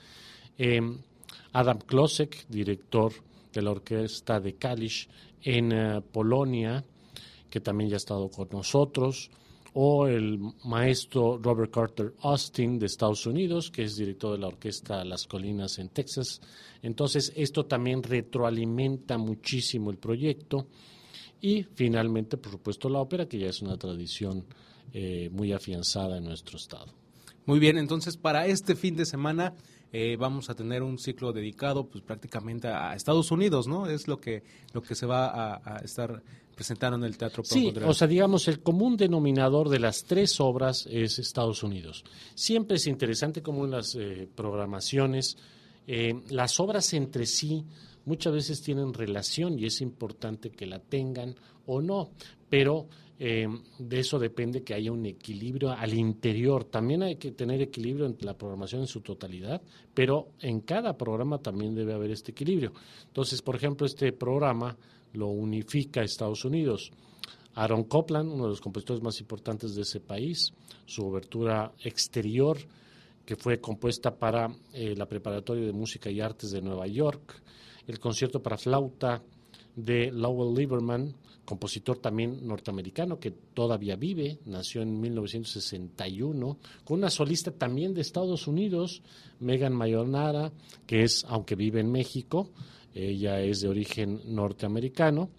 [0.58, 0.98] Em,
[1.54, 3.13] Adam Klosek, director
[3.54, 5.08] de la Orquesta de Kalisz
[5.44, 6.84] en eh, Polonia,
[7.50, 9.30] que también ya ha estado con nosotros,
[9.73, 15.03] o el maestro Robert Carter Austin de Estados Unidos, que es director de la Orquesta
[15.03, 16.41] Las Colinas en Texas.
[16.82, 20.67] Entonces, esto también retroalimenta muchísimo el proyecto.
[21.41, 24.45] Y finalmente, por supuesto, la ópera, que ya es una tradición
[24.93, 26.88] eh, muy afianzada en nuestro estado.
[27.45, 29.55] Muy bien, entonces para este fin de semana
[29.91, 33.88] eh, vamos a tener un ciclo dedicado pues prácticamente a Estados Unidos, ¿no?
[33.88, 36.21] Es lo que, lo que se va a, estar
[36.54, 40.88] presentando en el Teatro Sí, o sea, digamos, el común denominador de las tres obras
[40.91, 42.04] es Estados Unidos.
[42.36, 45.38] Siempre es interesante como en las eh, programaciones,
[45.88, 47.65] eh, las obras entre sí
[48.06, 52.12] muchas veces tienen relación y es importante que la tengan o no,
[52.49, 52.88] pero
[53.21, 56.63] eh, de eso depende que haya un equilibrio al interior.
[56.63, 59.62] También hay que tener equilibrio entre la programación en su totalidad,
[59.93, 62.71] pero en cada programa también debe haber este equilibrio.
[63.08, 64.77] Entonces, por ejemplo, este programa
[65.12, 66.91] lo unifica Estados Unidos.
[67.55, 70.53] Aaron Copland, uno de los compositores más importantes de ese país,
[70.86, 72.58] su obertura exterior,
[73.25, 77.41] que fue compuesta para eh, la Preparatoria de Música y Artes de Nueva York,
[77.86, 79.21] el concierto para flauta
[79.84, 81.15] de Lowell Lieberman,
[81.46, 88.48] compositor también norteamericano que todavía vive, nació en 1961, con una solista también de Estados
[88.48, 89.02] Unidos,
[89.39, 90.52] Megan Mayonara,
[90.86, 92.52] que es, aunque vive en México,
[92.94, 95.30] ella es de origen norteamericano,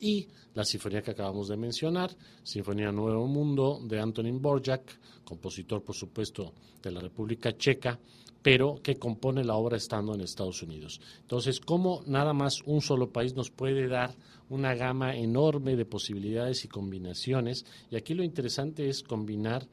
[0.00, 5.94] y la sinfonía que acabamos de mencionar, Sinfonía Nuevo Mundo de Antonin Borjak, compositor por
[5.94, 7.98] supuesto de la República Checa,
[8.42, 11.00] pero que compone la obra estando en Estados Unidos.
[11.20, 14.14] Entonces, ¿cómo nada más un solo país nos puede dar
[14.48, 17.66] una gama enorme de posibilidades y combinaciones?
[17.90, 19.66] Y aquí lo interesante es combinar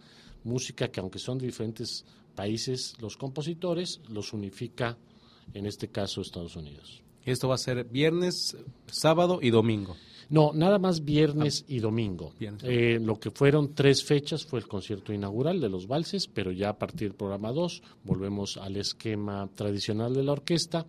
[0.43, 4.97] música que aunque son de diferentes países, los compositores los unifica,
[5.53, 7.01] en este caso, Estados Unidos.
[7.23, 8.55] Esto va a ser viernes,
[8.87, 9.95] sábado y domingo.
[10.29, 12.33] No, nada más viernes y domingo.
[12.39, 16.69] Eh, lo que fueron tres fechas fue el concierto inaugural de los valses, pero ya
[16.69, 20.85] a partir del programa 2 volvemos al esquema tradicional de la orquesta.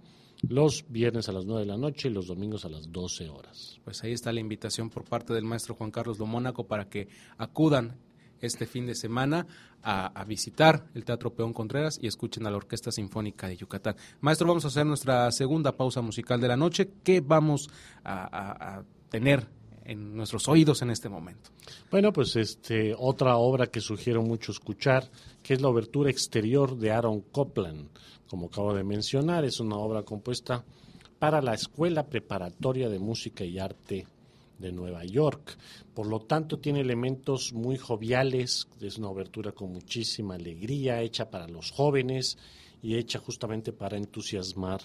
[0.48, 3.80] Los viernes a las 9 de la noche y los domingos a las 12 horas.
[3.84, 7.08] Pues ahí está la invitación por parte del maestro Juan Carlos Lomónaco para que
[7.38, 7.96] acudan
[8.40, 9.46] este fin de semana
[9.82, 13.94] a, visitar el Teatro Peón Contreras y escuchen a la Orquesta Sinfónica de Yucatán.
[14.20, 16.90] Maestro, vamos a hacer nuestra segunda pausa musical de la noche.
[17.04, 17.70] ¿Qué vamos
[18.02, 19.46] a, a tener
[19.84, 21.50] en nuestros oídos en este momento.
[21.90, 25.08] Bueno, pues este otra obra que sugiero mucho escuchar,
[25.42, 27.88] que es la obertura exterior de Aaron Copland,
[28.28, 30.64] como acabo de mencionar, es una obra compuesta
[31.18, 34.06] para la Escuela Preparatoria de Música y Arte
[34.58, 35.56] de Nueva York.
[35.94, 41.46] Por lo tanto, tiene elementos muy joviales, es una obertura con muchísima alegría, hecha para
[41.46, 42.38] los jóvenes
[42.82, 44.80] y hecha justamente para entusiasmar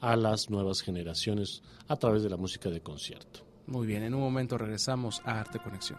[0.00, 3.51] a las nuevas generaciones a través de la música de concierto.
[3.66, 5.98] Muy bien, en un momento regresamos a Arte Conexión.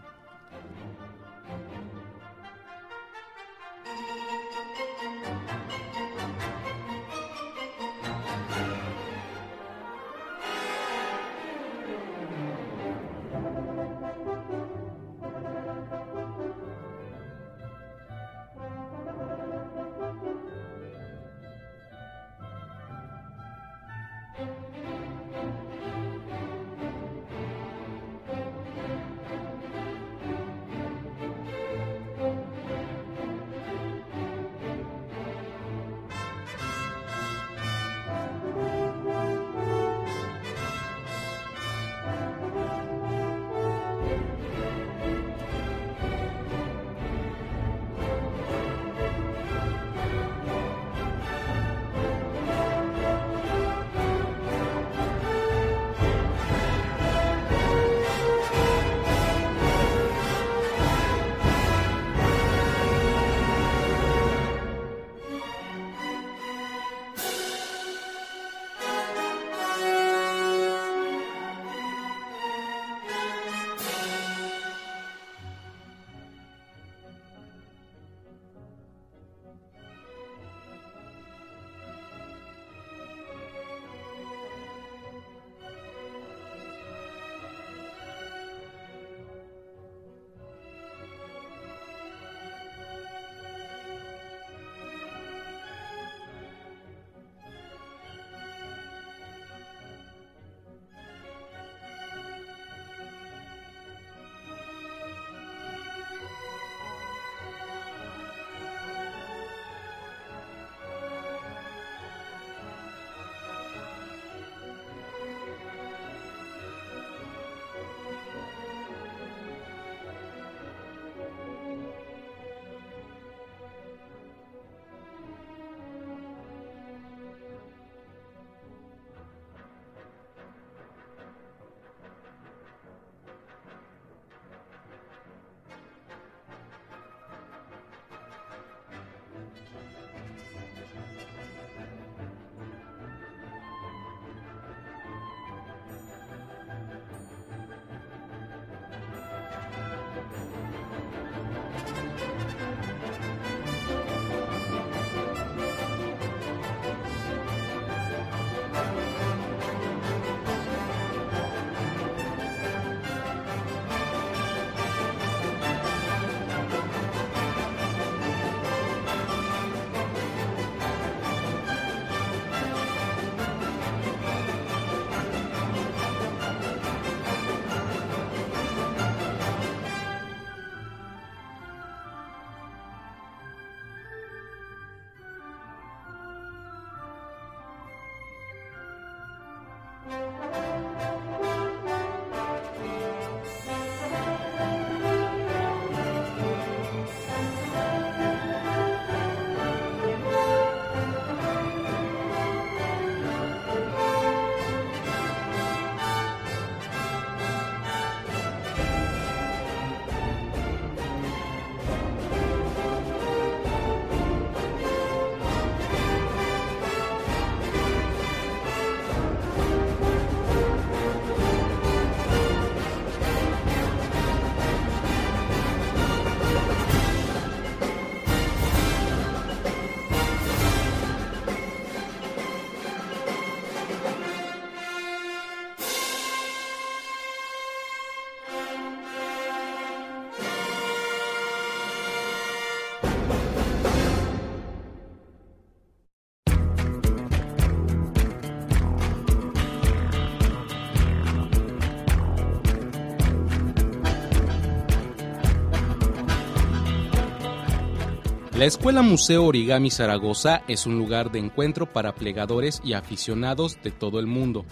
[258.64, 263.92] La Escuela Museo Origami Zaragoza es un lugar de encuentro para plegadores y aficionados de
[263.92, 264.64] todo el mundo,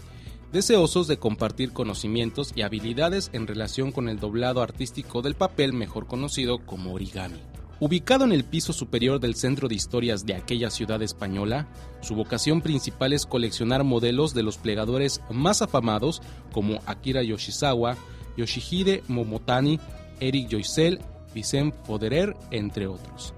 [0.54, 6.08] deseosos de compartir conocimientos y habilidades en relación con el doblado artístico del papel mejor
[6.08, 7.42] conocido como origami.
[7.82, 11.68] Ubicado en el piso superior del Centro de Historias de aquella ciudad española,
[12.00, 16.22] su vocación principal es coleccionar modelos de los plegadores más afamados
[16.54, 17.98] como Akira Yoshizawa,
[18.38, 19.82] Yoshihide Momotani,
[20.22, 21.02] Eric Joycel,
[21.34, 23.34] Vicente Foderer, entre otros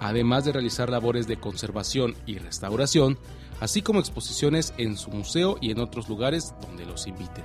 [0.00, 3.18] además de realizar labores de conservación y restauración,
[3.60, 7.44] así como exposiciones en su museo y en otros lugares donde los inviten.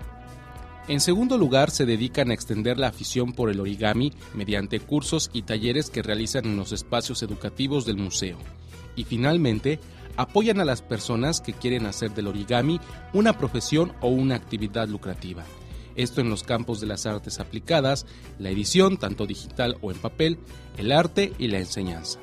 [0.88, 5.42] En segundo lugar, se dedican a extender la afición por el origami mediante cursos y
[5.42, 8.38] talleres que realizan en los espacios educativos del museo.
[8.96, 9.80] Y finalmente,
[10.16, 12.80] apoyan a las personas que quieren hacer del origami
[13.14, 15.44] una profesión o una actividad lucrativa.
[15.96, 18.06] Esto en los campos de las artes aplicadas,
[18.38, 20.38] la edición, tanto digital o en papel,
[20.78, 22.20] el arte y la enseñanza.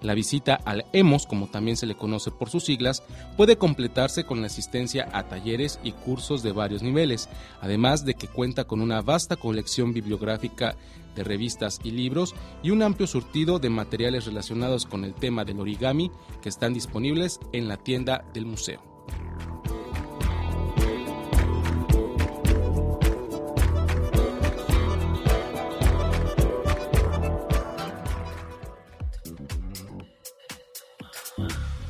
[0.00, 3.02] La visita al EMOS, como también se le conoce por sus siglas,
[3.36, 7.28] puede completarse con la asistencia a talleres y cursos de varios niveles,
[7.60, 10.76] además de que cuenta con una vasta colección bibliográfica
[11.16, 15.58] de revistas y libros y un amplio surtido de materiales relacionados con el tema del
[15.58, 18.87] origami que están disponibles en la tienda del museo.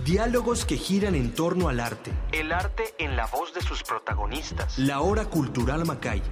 [0.08, 2.10] Diálogos que giran en torno al arte.
[2.32, 4.78] El arte en la voz de sus protagonistas.
[4.78, 6.22] La Hora Cultural Macay.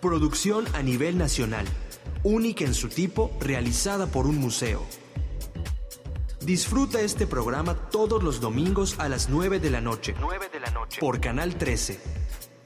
[0.00, 1.64] Producción a nivel nacional.
[2.24, 4.84] Única en su tipo, realizada por un museo.
[6.40, 10.16] Disfruta este programa todos los domingos a las 9 de la noche.
[10.18, 10.98] 9 de la noche.
[10.98, 12.00] Por Canal 13.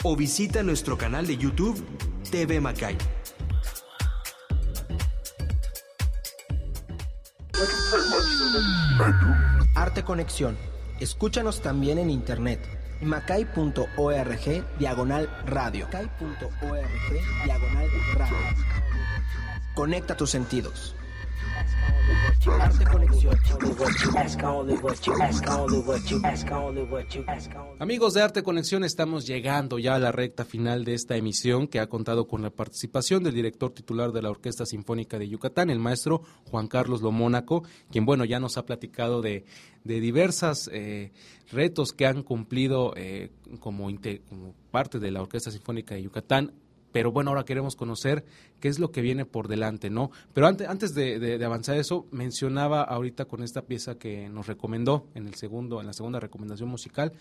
[0.02, 1.84] O visita nuestro canal de YouTube,
[2.30, 2.96] TV Macay.
[10.08, 10.56] Conexión.
[11.00, 12.60] Escúchanos también en internet.
[13.02, 15.84] macay.org diagonal radio.
[15.84, 18.36] Macay.org diagonal radio.
[19.74, 20.96] Conecta tus sentidos.
[27.80, 31.80] Amigos de Arte Conexión, estamos llegando ya a la recta final de esta emisión que
[31.80, 35.80] ha contado con la participación del director titular de la Orquesta Sinfónica de Yucatán, el
[35.80, 39.44] maestro Juan Carlos Lomónaco, quien, bueno, ya nos ha platicado de,
[39.82, 41.12] de diversas eh,
[41.50, 43.88] retos que han cumplido eh, como,
[44.28, 46.52] como parte de la Orquesta Sinfónica de Yucatán
[46.92, 48.24] pero bueno, ahora queremos conocer
[48.60, 50.10] qué es lo que viene por delante, ¿no?
[50.32, 55.26] Pero antes, antes de, avanzar eso, mencionaba ahorita con esta pieza que nos recomendó en
[55.26, 57.12] el segundo, en la segunda recomendación musical,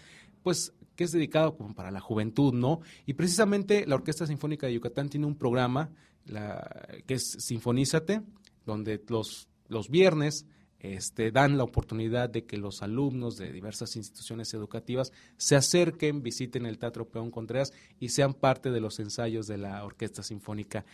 [0.43, 2.81] pues que es dedicado como para la juventud, ¿no?
[3.05, 5.89] Y precisamente la Orquesta Sinfónica de Yucatán tiene un programa
[6.25, 8.21] la, que es Sinfonízate,
[8.65, 10.45] donde los, los viernes
[10.79, 16.65] este, dan la oportunidad de que los alumnos de diversas instituciones educativas se acerquen, visiten
[16.65, 20.85] el Teatro Peón Contreras y sean parte de los ensayos de la Orquesta Sinfónica.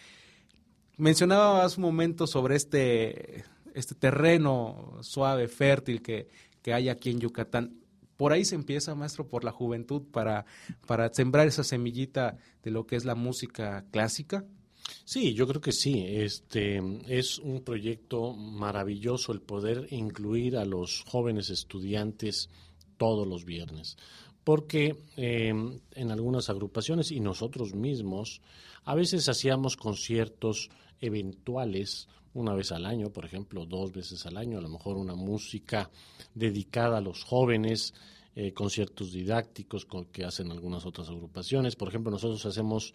[0.98, 6.30] Mencionaba hace un momento sobre este, este terreno suave, fértil que,
[6.62, 7.80] que hay aquí en Yucatán.
[8.16, 10.46] Por ahí se empieza, maestro, por la juventud para,
[10.86, 14.46] para sembrar esa semillita de lo que es la música clásica.
[15.06, 16.06] Sí, yo creo que sí.
[16.08, 22.50] Este es un proyecto maravilloso el poder incluir a los jóvenes estudiantes
[22.98, 23.98] todos los viernes,
[24.44, 28.42] porque em, en algunas agrupaciones y nosotros mismos
[28.86, 30.70] a veces hacíamos conciertos
[31.02, 35.16] eventuales una vez al año, por ejemplo, dos veces al año, a lo mejor una
[35.16, 35.90] música
[36.34, 37.94] dedicada a los jóvenes,
[38.36, 41.76] eh, conciertos didácticos que hacen algunas otras agrupaciones.
[41.76, 42.94] Por ejemplo, nosotros hacemos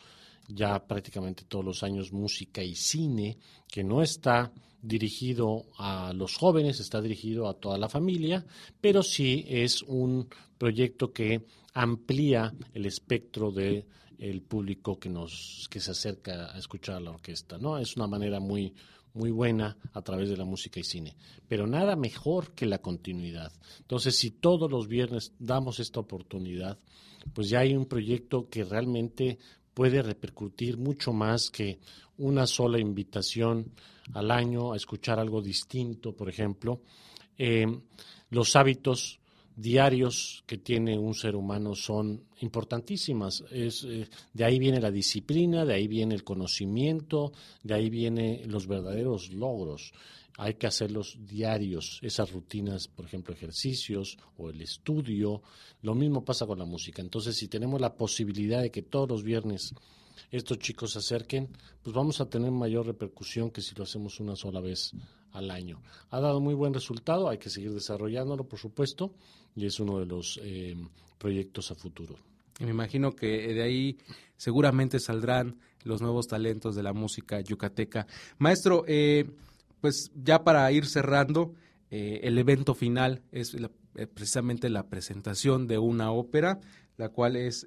[0.49, 3.39] ya prácticamente todos los años música y cine,
[3.71, 8.45] que no está dirigido a los jóvenes, está dirigido a toda la familia,
[8.81, 11.45] pero sí es un proyecto que
[11.75, 13.87] amplía el espectro de
[14.19, 17.79] el público que nos que se acerca a escuchar a la orquesta, ¿no?
[17.79, 18.75] Es una manera muy
[19.15, 21.17] muy buena a través de la música y cine,
[21.49, 23.53] pero nada mejor que la continuidad.
[23.81, 26.79] Entonces, si todos los viernes damos esta oportunidad,
[27.33, 29.39] pues ya hay un proyecto que realmente
[29.79, 31.79] puede repercutir mucho más que
[32.17, 33.71] una sola invitación
[34.13, 36.83] al año a escuchar algo distinto, por ejemplo.
[37.39, 37.65] Eh,
[38.31, 39.21] los hábitos
[39.55, 43.45] diarios que tiene un ser humano son importantísimas.
[43.53, 47.31] Es, eh, de ahí viene la disciplina, de ahí viene el conocimiento,
[47.63, 49.93] de ahí vienen los verdaderos logros
[50.39, 55.43] hay que hacerlos diarios, esas rutinas, por ejemplo, ejercicios o el estudio.
[55.83, 57.03] Lo mismo pasa con la música.
[57.03, 59.75] Entonces, si tenemos la posibilidad de que todos los viernes
[60.31, 61.49] estos chicos se acerquen,
[61.83, 64.93] pues vamos a tener mayor repercusión que si lo hacemos una sola vez
[65.33, 65.83] al año.
[66.11, 69.13] Ha dado muy buen resultado, hay que seguir desarrollándolo, por supuesto,
[69.57, 70.77] y es uno de los eh,
[71.19, 72.17] proyectos a futuro.
[72.61, 73.99] Me imagino que de ahí
[74.37, 78.07] seguramente saldrán los nuevos talentos de la música yucateca.
[78.39, 79.25] Maestro, eh,
[79.81, 81.55] pues ya para ir cerrando,
[81.91, 83.57] eh, el evento final es
[84.15, 86.61] precisamente la presentación de una ópera,
[86.97, 87.67] la cual es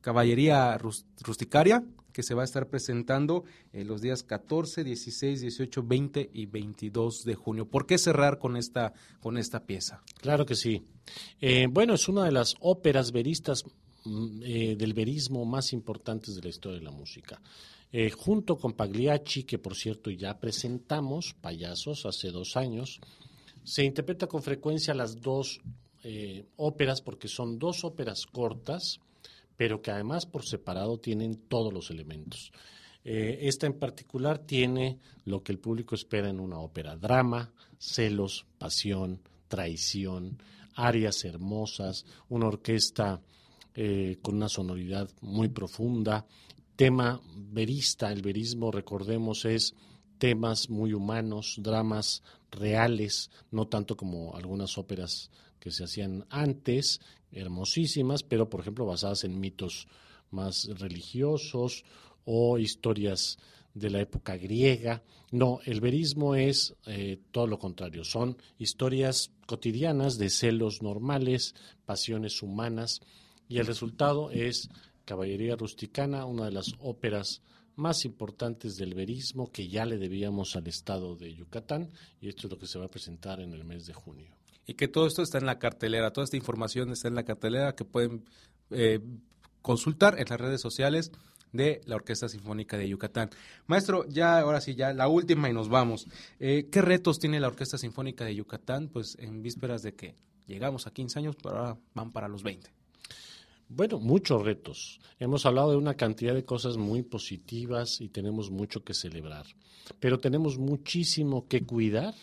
[0.00, 1.82] Caballería Rusticaria,
[2.16, 7.24] que se va a estar presentando en los días 14, 16, 18, 20 y 22
[7.24, 7.68] de junio.
[7.68, 10.02] ¿Por qué cerrar con esta, con esta pieza?
[10.22, 10.82] Claro que sí.
[11.42, 13.64] Eh, bueno, es una de las óperas veristas
[14.06, 17.38] mm, eh, del verismo más importantes de la historia de la música.
[17.92, 23.00] Eh, junto con Pagliacci, que por cierto ya presentamos, Payasos, hace dos años,
[23.64, 25.60] se interpreta con frecuencia las dos
[26.54, 29.00] óperas porque son dos óperas cortas
[29.56, 32.52] pero que además por separado tienen todos los elementos.
[33.04, 38.46] Eh, esta en particular tiene lo que el público espera en una ópera, drama, celos,
[38.58, 40.38] pasión, traición,
[40.74, 43.22] arias hermosas, una orquesta
[43.74, 46.26] eh, con una sonoridad muy profunda,
[46.76, 49.74] tema verista, el verismo, recordemos, es
[50.18, 57.00] temas muy humanos, dramas reales, no tanto como algunas óperas que se hacían antes,
[57.32, 59.88] hermosísimas, pero por ejemplo basadas en mitos
[60.30, 61.84] más religiosos
[62.24, 63.38] o historias
[63.74, 65.02] de la época griega.
[65.32, 71.54] No, el verismo es eh, todo lo contrario, son historias cotidianas de celos normales,
[71.84, 73.00] pasiones humanas,
[73.48, 74.68] y el resultado es
[75.06, 77.40] Caballería Rusticana, una de las óperas
[77.76, 81.88] más importantes del verismo que ya le debíamos al estado de Yucatán,
[82.20, 84.36] y esto es lo que se va a presentar en el mes de junio
[84.66, 87.74] y que todo esto está en la cartelera, toda esta información está en la cartelera
[87.74, 88.24] que pueden
[88.70, 89.00] eh,
[89.62, 91.12] consultar en las redes sociales
[91.52, 93.30] de la Orquesta Sinfónica de Yucatán.
[93.66, 96.06] Maestro, ya ahora sí, ya la última y nos vamos.
[96.40, 98.88] Eh, ¿Qué retos tiene la Orquesta Sinfónica de Yucatán?
[98.88, 102.70] Pues en vísperas de que llegamos a 15 años, pero ahora van para los 20.
[103.68, 105.00] Bueno, muchos retos.
[105.18, 109.44] Hemos hablado de una cantidad de cosas muy positivas y tenemos mucho que celebrar,
[109.98, 112.14] pero tenemos muchísimo que cuidar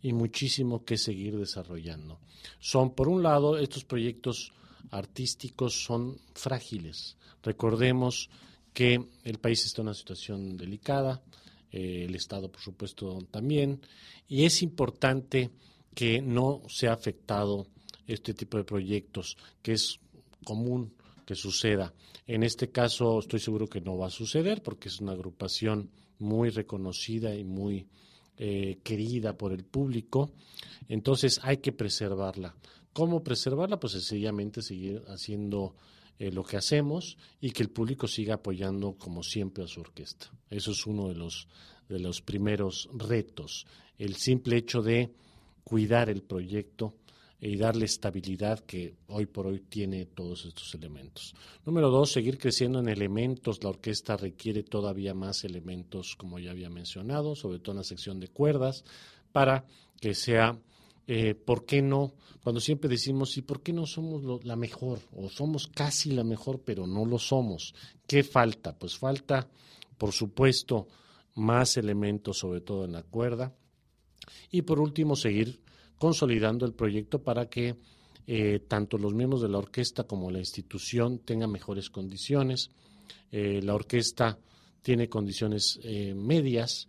[0.00, 2.20] y muchísimo que seguir desarrollando.
[2.60, 4.52] Son, por un lado, estos proyectos
[4.92, 7.16] artísticos son frágiles.
[7.42, 8.30] Recordemos
[8.72, 11.20] que el país está en una situación delicada,
[11.72, 13.80] eh, el Estado, por supuesto, también,
[14.28, 15.50] y es importante
[15.96, 17.66] que no sea afectado
[18.06, 19.98] este tipo de proyectos, que es
[20.46, 20.94] común
[21.26, 21.92] que suceda.
[22.26, 25.90] En este caso estoy seguro que no va a suceder porque es una agrupación
[26.20, 27.88] muy reconocida y muy
[28.38, 30.30] eh, querida por el público,
[30.88, 32.54] entonces hay que preservarla.
[32.92, 33.80] ¿Cómo preservarla?
[33.80, 35.74] Pues sencillamente seguir haciendo
[36.18, 40.30] eh, lo que hacemos y que el público siga apoyando como siempre a su orquesta.
[40.48, 41.48] Eso es uno de los,
[41.88, 43.66] de los primeros retos,
[43.98, 45.12] el simple hecho de
[45.64, 46.94] cuidar el proyecto
[47.40, 51.34] y darle estabilidad que hoy por hoy tiene todos estos elementos.
[51.64, 53.62] Número dos, seguir creciendo en elementos.
[53.62, 58.20] La orquesta requiere todavía más elementos, como ya había mencionado, sobre todo en la sección
[58.20, 58.84] de cuerdas,
[59.32, 59.66] para
[60.00, 60.58] que sea,
[61.06, 62.14] eh, ¿por qué no?
[62.42, 65.00] Cuando siempre decimos, ¿y por qué no somos la mejor?
[65.14, 67.74] O somos casi la mejor, pero no lo somos.
[68.06, 68.78] ¿Qué falta?
[68.78, 69.48] Pues falta,
[69.98, 70.88] por supuesto,
[71.34, 73.54] más elementos, sobre todo en la cuerda.
[74.50, 75.60] Y por último, seguir
[75.98, 77.76] consolidando el proyecto para que
[78.26, 82.70] eh, tanto los miembros de la orquesta como la institución tengan mejores condiciones.
[83.30, 84.38] Eh, la orquesta
[84.82, 86.88] tiene condiciones eh, medias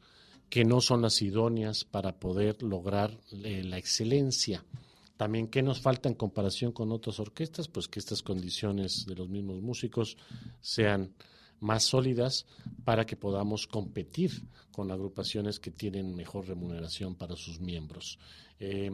[0.50, 4.64] que no son las idóneas para poder lograr la excelencia.
[5.18, 7.68] También, ¿qué nos falta en comparación con otras orquestas?
[7.68, 10.16] Pues que estas condiciones de los mismos músicos
[10.62, 11.12] sean
[11.60, 12.46] más sólidas
[12.84, 14.32] para que podamos competir
[14.72, 18.20] con agrupaciones que tienen mejor remuneración para sus miembros.
[18.60, 18.92] Eh,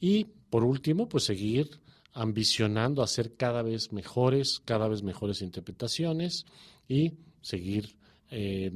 [0.00, 1.68] y por último, pues seguir
[2.12, 6.46] ambicionando a ser cada vez mejores, cada vez mejores interpretaciones
[6.88, 7.12] y
[7.42, 7.94] seguir
[8.30, 8.70] eh,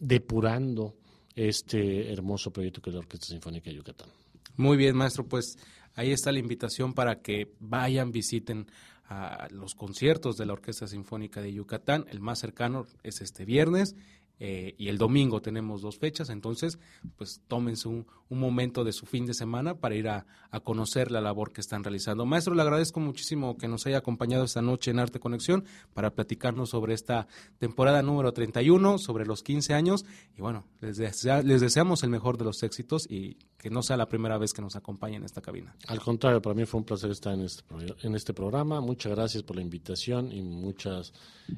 [0.00, 0.96] depurando
[1.36, 4.08] este hermoso proyecto que es la Orquesta Sinfónica de Yucatán.
[4.56, 5.56] Muy bien, maestro, pues
[5.94, 8.66] ahí está la invitación para que vayan, visiten
[9.10, 12.06] a los conciertos de la Orquesta Sinfónica de Yucatán.
[12.08, 13.96] El más cercano es este viernes
[14.42, 16.78] eh, y el domingo tenemos dos fechas, entonces
[17.16, 20.24] pues tómense un, momento de su fin de semana para ir a,
[20.62, 22.24] conocer la labor que están realizando.
[22.26, 25.64] Maestro, le agradezco muchísimo que nos haya acompañado esta noche en Arte Conexión
[25.94, 27.26] para platicarnos sobre esta
[27.58, 32.44] temporada número 31, sobre los 15 años y bueno, les, les deseamos el mejor de
[32.44, 35.74] los éxitos y que no sea la primera vez que nos acompañen en esta cabina.
[35.88, 37.64] Al contrario, para mí fue un placer estar en este,
[38.02, 38.80] en este programa.
[38.80, 41.02] Muchas gracias por la invitación y mucho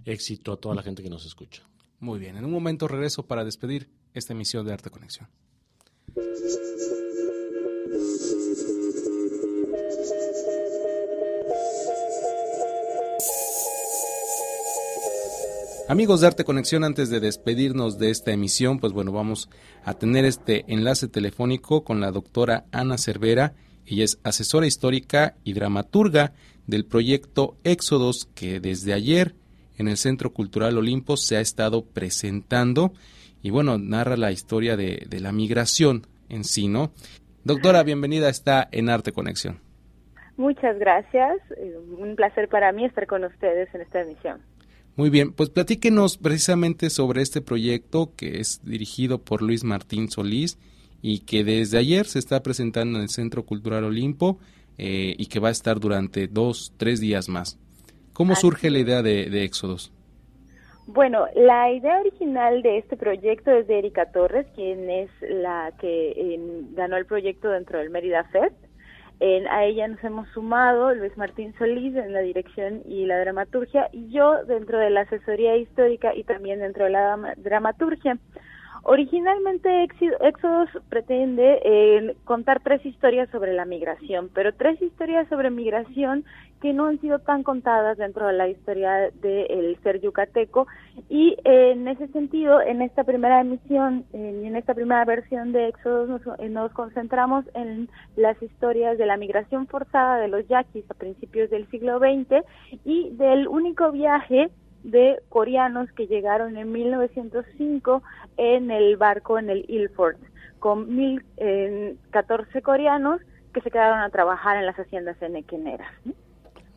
[0.04, 1.62] éxito a toda la gente que nos escucha.
[2.02, 5.28] Muy bien, en un momento regreso para despedir esta emisión de Arte Conexión.
[15.88, 19.48] Amigos de Arte Conexión, antes de despedirnos de esta emisión, pues bueno, vamos
[19.84, 23.54] a tener este enlace telefónico con la doctora Ana Cervera.
[23.86, 26.32] Ella es asesora histórica y dramaturga
[26.66, 29.36] del proyecto Éxodos, que desde ayer
[29.78, 32.92] en el Centro Cultural Olimpo se ha estado presentando
[33.42, 36.92] y bueno, narra la historia de, de la migración en sí, ¿no?
[37.44, 39.60] Doctora, bienvenida está en Arte Conexión.
[40.36, 44.40] Muchas gracias, eh, un placer para mí estar con ustedes en esta emisión.
[44.96, 50.58] Muy bien, pues platíquenos precisamente sobre este proyecto que es dirigido por Luis Martín Solís
[51.00, 54.38] y que desde ayer se está presentando en el Centro Cultural Olimpo
[54.78, 57.58] eh, y que va a estar durante dos, tres días más.
[58.12, 59.92] ¿Cómo surge la idea de, de Éxodos?
[60.86, 66.38] Bueno, la idea original de este proyecto es de Erika Torres, quien es la que
[66.72, 68.56] ganó el proyecto dentro del Mérida Fest
[69.48, 74.10] a ella nos hemos sumado Luis Martín Solís en la dirección y la dramaturgia y
[74.10, 78.18] yo dentro de la asesoría histórica y también dentro de la dramaturgia.
[78.82, 86.24] Originalmente Éxodos pretende eh, contar tres historias sobre la migración, pero tres historias sobre migración
[86.62, 90.68] que no han sido tan contadas dentro de la historia del ser yucateco
[91.08, 95.66] y eh, en ese sentido, en esta primera emisión y en esta primera versión de
[95.66, 100.88] Éxodos nos, eh, nos, concentramos en las historias de la migración forzada de los yaquis
[100.88, 102.46] a principios del siglo XX
[102.84, 104.48] y del único viaje
[104.84, 108.04] de coreanos que llegaron en 1905
[108.36, 110.16] en el barco en el Ilford,
[110.60, 113.20] con mil, eh, 14 coreanos
[113.52, 115.90] que se quedaron a trabajar en las haciendas enequeneras.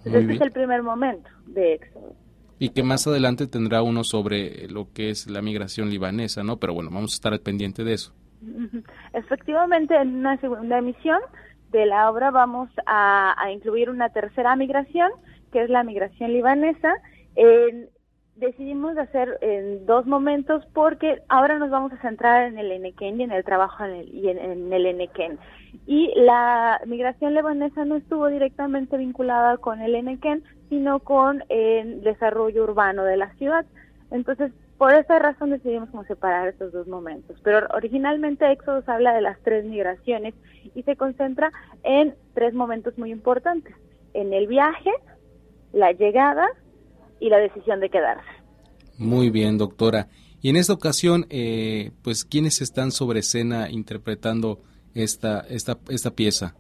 [0.06, 2.14] Entonces, este es el primer momento de éxodo.
[2.60, 6.58] Y que más adelante tendrá uno sobre lo que es la migración libanesa, ¿no?
[6.58, 8.14] Pero bueno, vamos a estar al pendiente de eso.
[9.14, 11.20] Efectivamente, en una segunda emisión
[11.72, 15.12] de la obra vamos a, a incluir una tercera migración,
[15.52, 16.94] que es la migración libanesa.
[17.36, 17.90] En,
[18.36, 23.24] decidimos hacer en dos momentos porque ahora nos vamos a centrar en el Enequén y
[23.24, 25.40] en el trabajo en el, y en, el Enequén.
[25.86, 32.64] Y la migración lebanesa no estuvo directamente vinculada con el Enequén, sino con el desarrollo
[32.64, 33.66] urbano de la ciudad.
[34.12, 37.40] Entonces, por esa razón decidimos como separar estos dos momentos.
[37.44, 40.34] Pero originalmente Éxodos habla de las tres migraciones
[40.74, 41.52] y se concentra
[41.84, 43.74] en tres momentos muy importantes.
[44.14, 44.92] En el viaje,
[45.72, 46.48] la llegada
[47.26, 48.30] y la decisión de quedarse.
[48.98, 50.08] Muy bien, doctora.
[50.42, 54.62] Y en esta ocasión, eh, pues, ¿quiénes están sobre escena interpretando
[54.94, 56.56] esta, esta, esta pieza?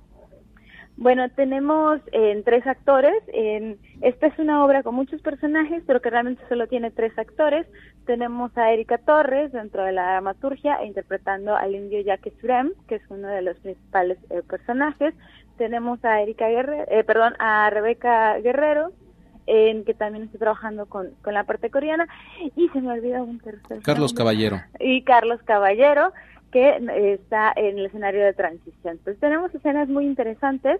[0.97, 3.13] Bueno, tenemos en tres actores.
[3.27, 7.67] En, esta es una obra con muchos personajes, pero que realmente solo tiene tres actores.
[8.05, 13.03] Tenemos a Erika Torres dentro de la dramaturgia interpretando al indio Jacques Surem, que es
[13.09, 15.13] uno de los principales eh, personajes.
[15.57, 18.91] Tenemos a Erika Guerrero, eh, perdón, a Rebeca Guerrero
[19.47, 22.07] en que también estoy trabajando con, con la parte coreana.
[22.55, 24.61] Y se me olvida un tercer Carlos Caballero.
[24.79, 26.11] Y Carlos Caballero
[26.55, 28.97] que está en el escenario de transición.
[29.03, 30.79] Pues tenemos escenas muy interesantes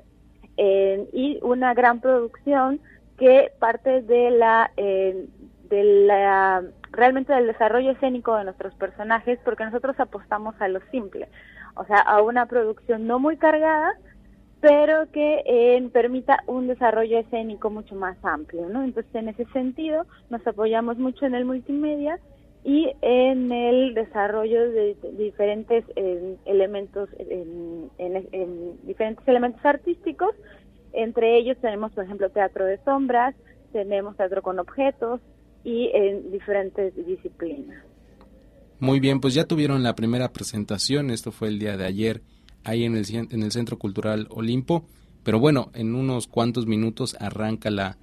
[0.58, 2.80] y una gran producción
[3.18, 10.00] que parte de la de la realmente del desarrollo escénico de nuestros personajes porque nosotros
[10.00, 11.28] apostamos a lo simple.
[11.76, 13.96] O sea a una producción no muy cargada
[14.68, 18.84] pero que eh, permita un desarrollo escénico mucho más amplio, ¿no?
[18.84, 22.20] Entonces, en ese sentido, nos apoyamos mucho en el multimedia
[22.64, 27.92] y en el desarrollo de, diferentes eh, elementos, en,
[28.88, 30.34] diferentes elementos artísticos.
[30.94, 33.36] Entre ellos tenemos, por ejemplo, teatro de sombras,
[33.72, 35.22] tenemos teatro con objetos
[35.64, 37.84] y en diferentes disciplinas.
[38.80, 42.22] Muy bien, pues ya tuvieron la primera presentación, esto fue el día de ayer
[42.66, 44.86] ahí en el, en el Centro Cultural Olimpo.
[45.24, 47.98] Pero bueno, en unos cuantos minutos arranca la,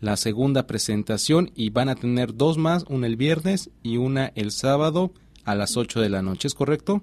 [0.00, 4.50] la segunda presentación y van a tener dos más, una el viernes y una el
[4.50, 5.12] sábado
[5.44, 7.02] a las 8 de la noche, ¿es correcto?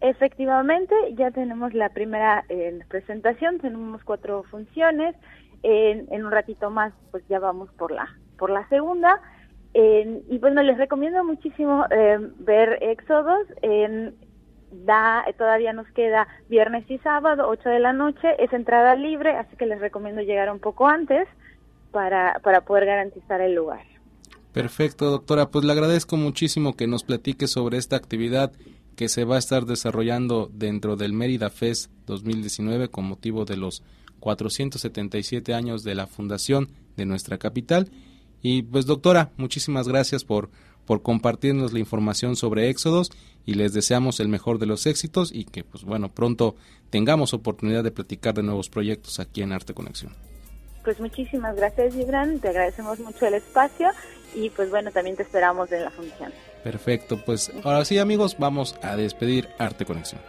[0.00, 5.14] Efectivamente, ya tenemos la primera eh, presentación, tenemos cuatro funciones,
[5.62, 9.20] en, un ratito más pues ya vamos por la, por la segunda.
[9.74, 13.46] y bueno, les recomiendo muchísimo eh, ver Éxodos.
[13.62, 14.16] En,
[14.72, 19.56] da, todavía nos queda viernes y sábado, 8 de la noche, es entrada libre, así
[19.56, 21.28] que les recomiendo llegar un poco antes
[21.90, 23.84] para, para poder garantizar el lugar.
[24.52, 25.50] Perfecto, doctora.
[25.50, 28.52] Pues le agradezco muchísimo que nos platique sobre esta actividad
[28.96, 33.82] que se va a estar desarrollando dentro del Mérida Fest 2019 con motivo de los
[34.20, 37.90] 477 años de la fundación de nuestra capital.
[38.42, 40.50] Y pues doctora, muchísimas gracias por,
[40.86, 43.10] por compartirnos la información sobre Éxodos
[43.44, 46.56] y les deseamos el mejor de los éxitos y que pues bueno, pronto
[46.90, 50.14] tengamos oportunidad de platicar de nuevos proyectos aquí en Arte Conexión.
[50.84, 52.40] Pues muchísimas gracias, Gibran.
[52.40, 53.88] Te agradecemos mucho el espacio
[54.34, 56.32] y pues bueno, también te esperamos en la función.
[56.64, 60.20] Perfecto, pues ahora sí amigos, vamos a despedir Arte Conexión.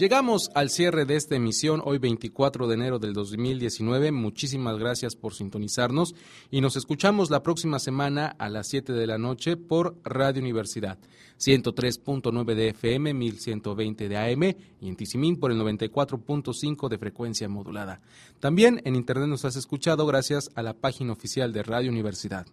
[0.00, 4.12] Llegamos al cierre de esta emisión hoy 24 de enero del 2019.
[4.12, 6.14] Muchísimas gracias por sintonizarnos
[6.50, 10.98] y nos escuchamos la próxima semana a las 7 de la noche por Radio Universidad
[11.38, 14.42] 103.9 de FM, 1120 de AM
[14.80, 18.00] y en Tizimín por el 94.5 de frecuencia modulada.
[18.38, 22.46] También en internet nos has escuchado gracias a la página oficial de Radio Universidad.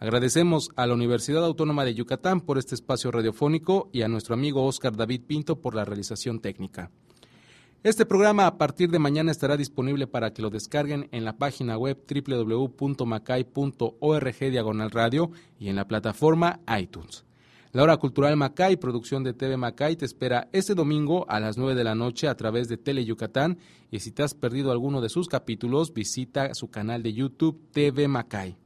[0.00, 4.64] Agradecemos a la Universidad Autónoma de Yucatán por este espacio radiofónico y a nuestro amigo
[4.64, 6.92] Oscar David Pinto por la realización técnica.
[7.82, 11.76] Este programa a partir de mañana estará disponible para que lo descarguen en la página
[11.76, 12.78] web www.macay.org
[14.38, 17.24] diagonal radio y en la plataforma iTunes.
[17.72, 21.74] La hora cultural Macay, producción de TV Macay, te espera este domingo a las 9
[21.74, 23.58] de la noche a través de Tele Yucatán
[23.90, 28.06] y si te has perdido alguno de sus capítulos, visita su canal de YouTube TV
[28.06, 28.56] Macay.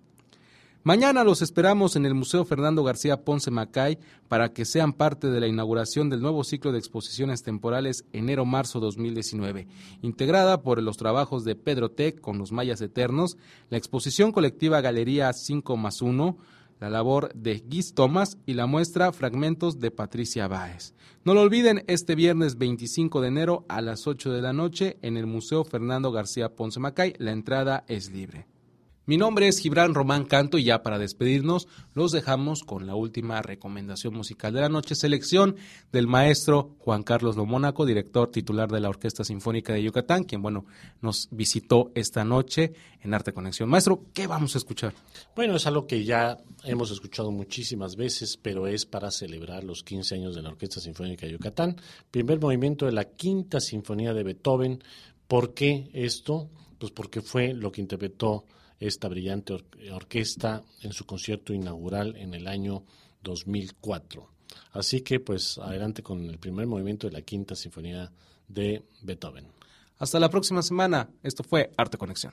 [0.85, 5.39] Mañana los esperamos en el Museo Fernando García Ponce Macay para que sean parte de
[5.39, 9.69] la inauguración del nuevo ciclo de exposiciones temporales enero-marzo 2019,
[10.03, 13.37] integrada por los trabajos de Pedro Tec con los mayas eternos,
[13.71, 16.37] la exposición colectiva Galería 5 más 1,
[16.81, 20.95] la labor de Guis Thomas y la muestra Fragmentos de Patricia Báez.
[21.25, 25.17] No lo olviden, este viernes 25 de enero a las 8 de la noche en
[25.17, 28.52] el Museo Fernando García Ponce Macay, la entrada es libre.
[29.05, 33.43] Mi nombre es Gibran Román Canto y ya para despedirnos los dejamos con la última
[33.43, 35.57] recomendación musical de la noche, selección
[35.91, 40.67] del maestro Juan Carlos Lomónaco, director titular de la Orquesta Sinfónica de Yucatán, quien bueno,
[41.01, 43.69] nos visitó esta noche en Arte Conexión.
[43.69, 44.95] Maestro, ¿qué vamos a escuchar?
[45.35, 50.15] Bueno, es algo que ya hemos escuchado muchísimas veces, pero es para celebrar los 15
[50.15, 51.77] años de la Orquesta Sinfónica de Yucatán.
[52.13, 54.81] Primer movimiento de la Quinta Sinfonía de Beethoven.
[55.27, 56.51] ¿Por qué esto?
[56.79, 58.45] Pues porque fue lo que interpretó
[58.87, 59.55] esta brillante
[59.93, 62.85] orquesta en su concierto inaugural en el año
[63.23, 64.29] 2004.
[64.73, 68.13] Así que pues adelante con el primer movimiento de la quinta sinfonía
[68.49, 69.47] de Beethoven.
[69.99, 71.09] Hasta la próxima semana.
[71.23, 72.33] Esto fue Arte Conexión.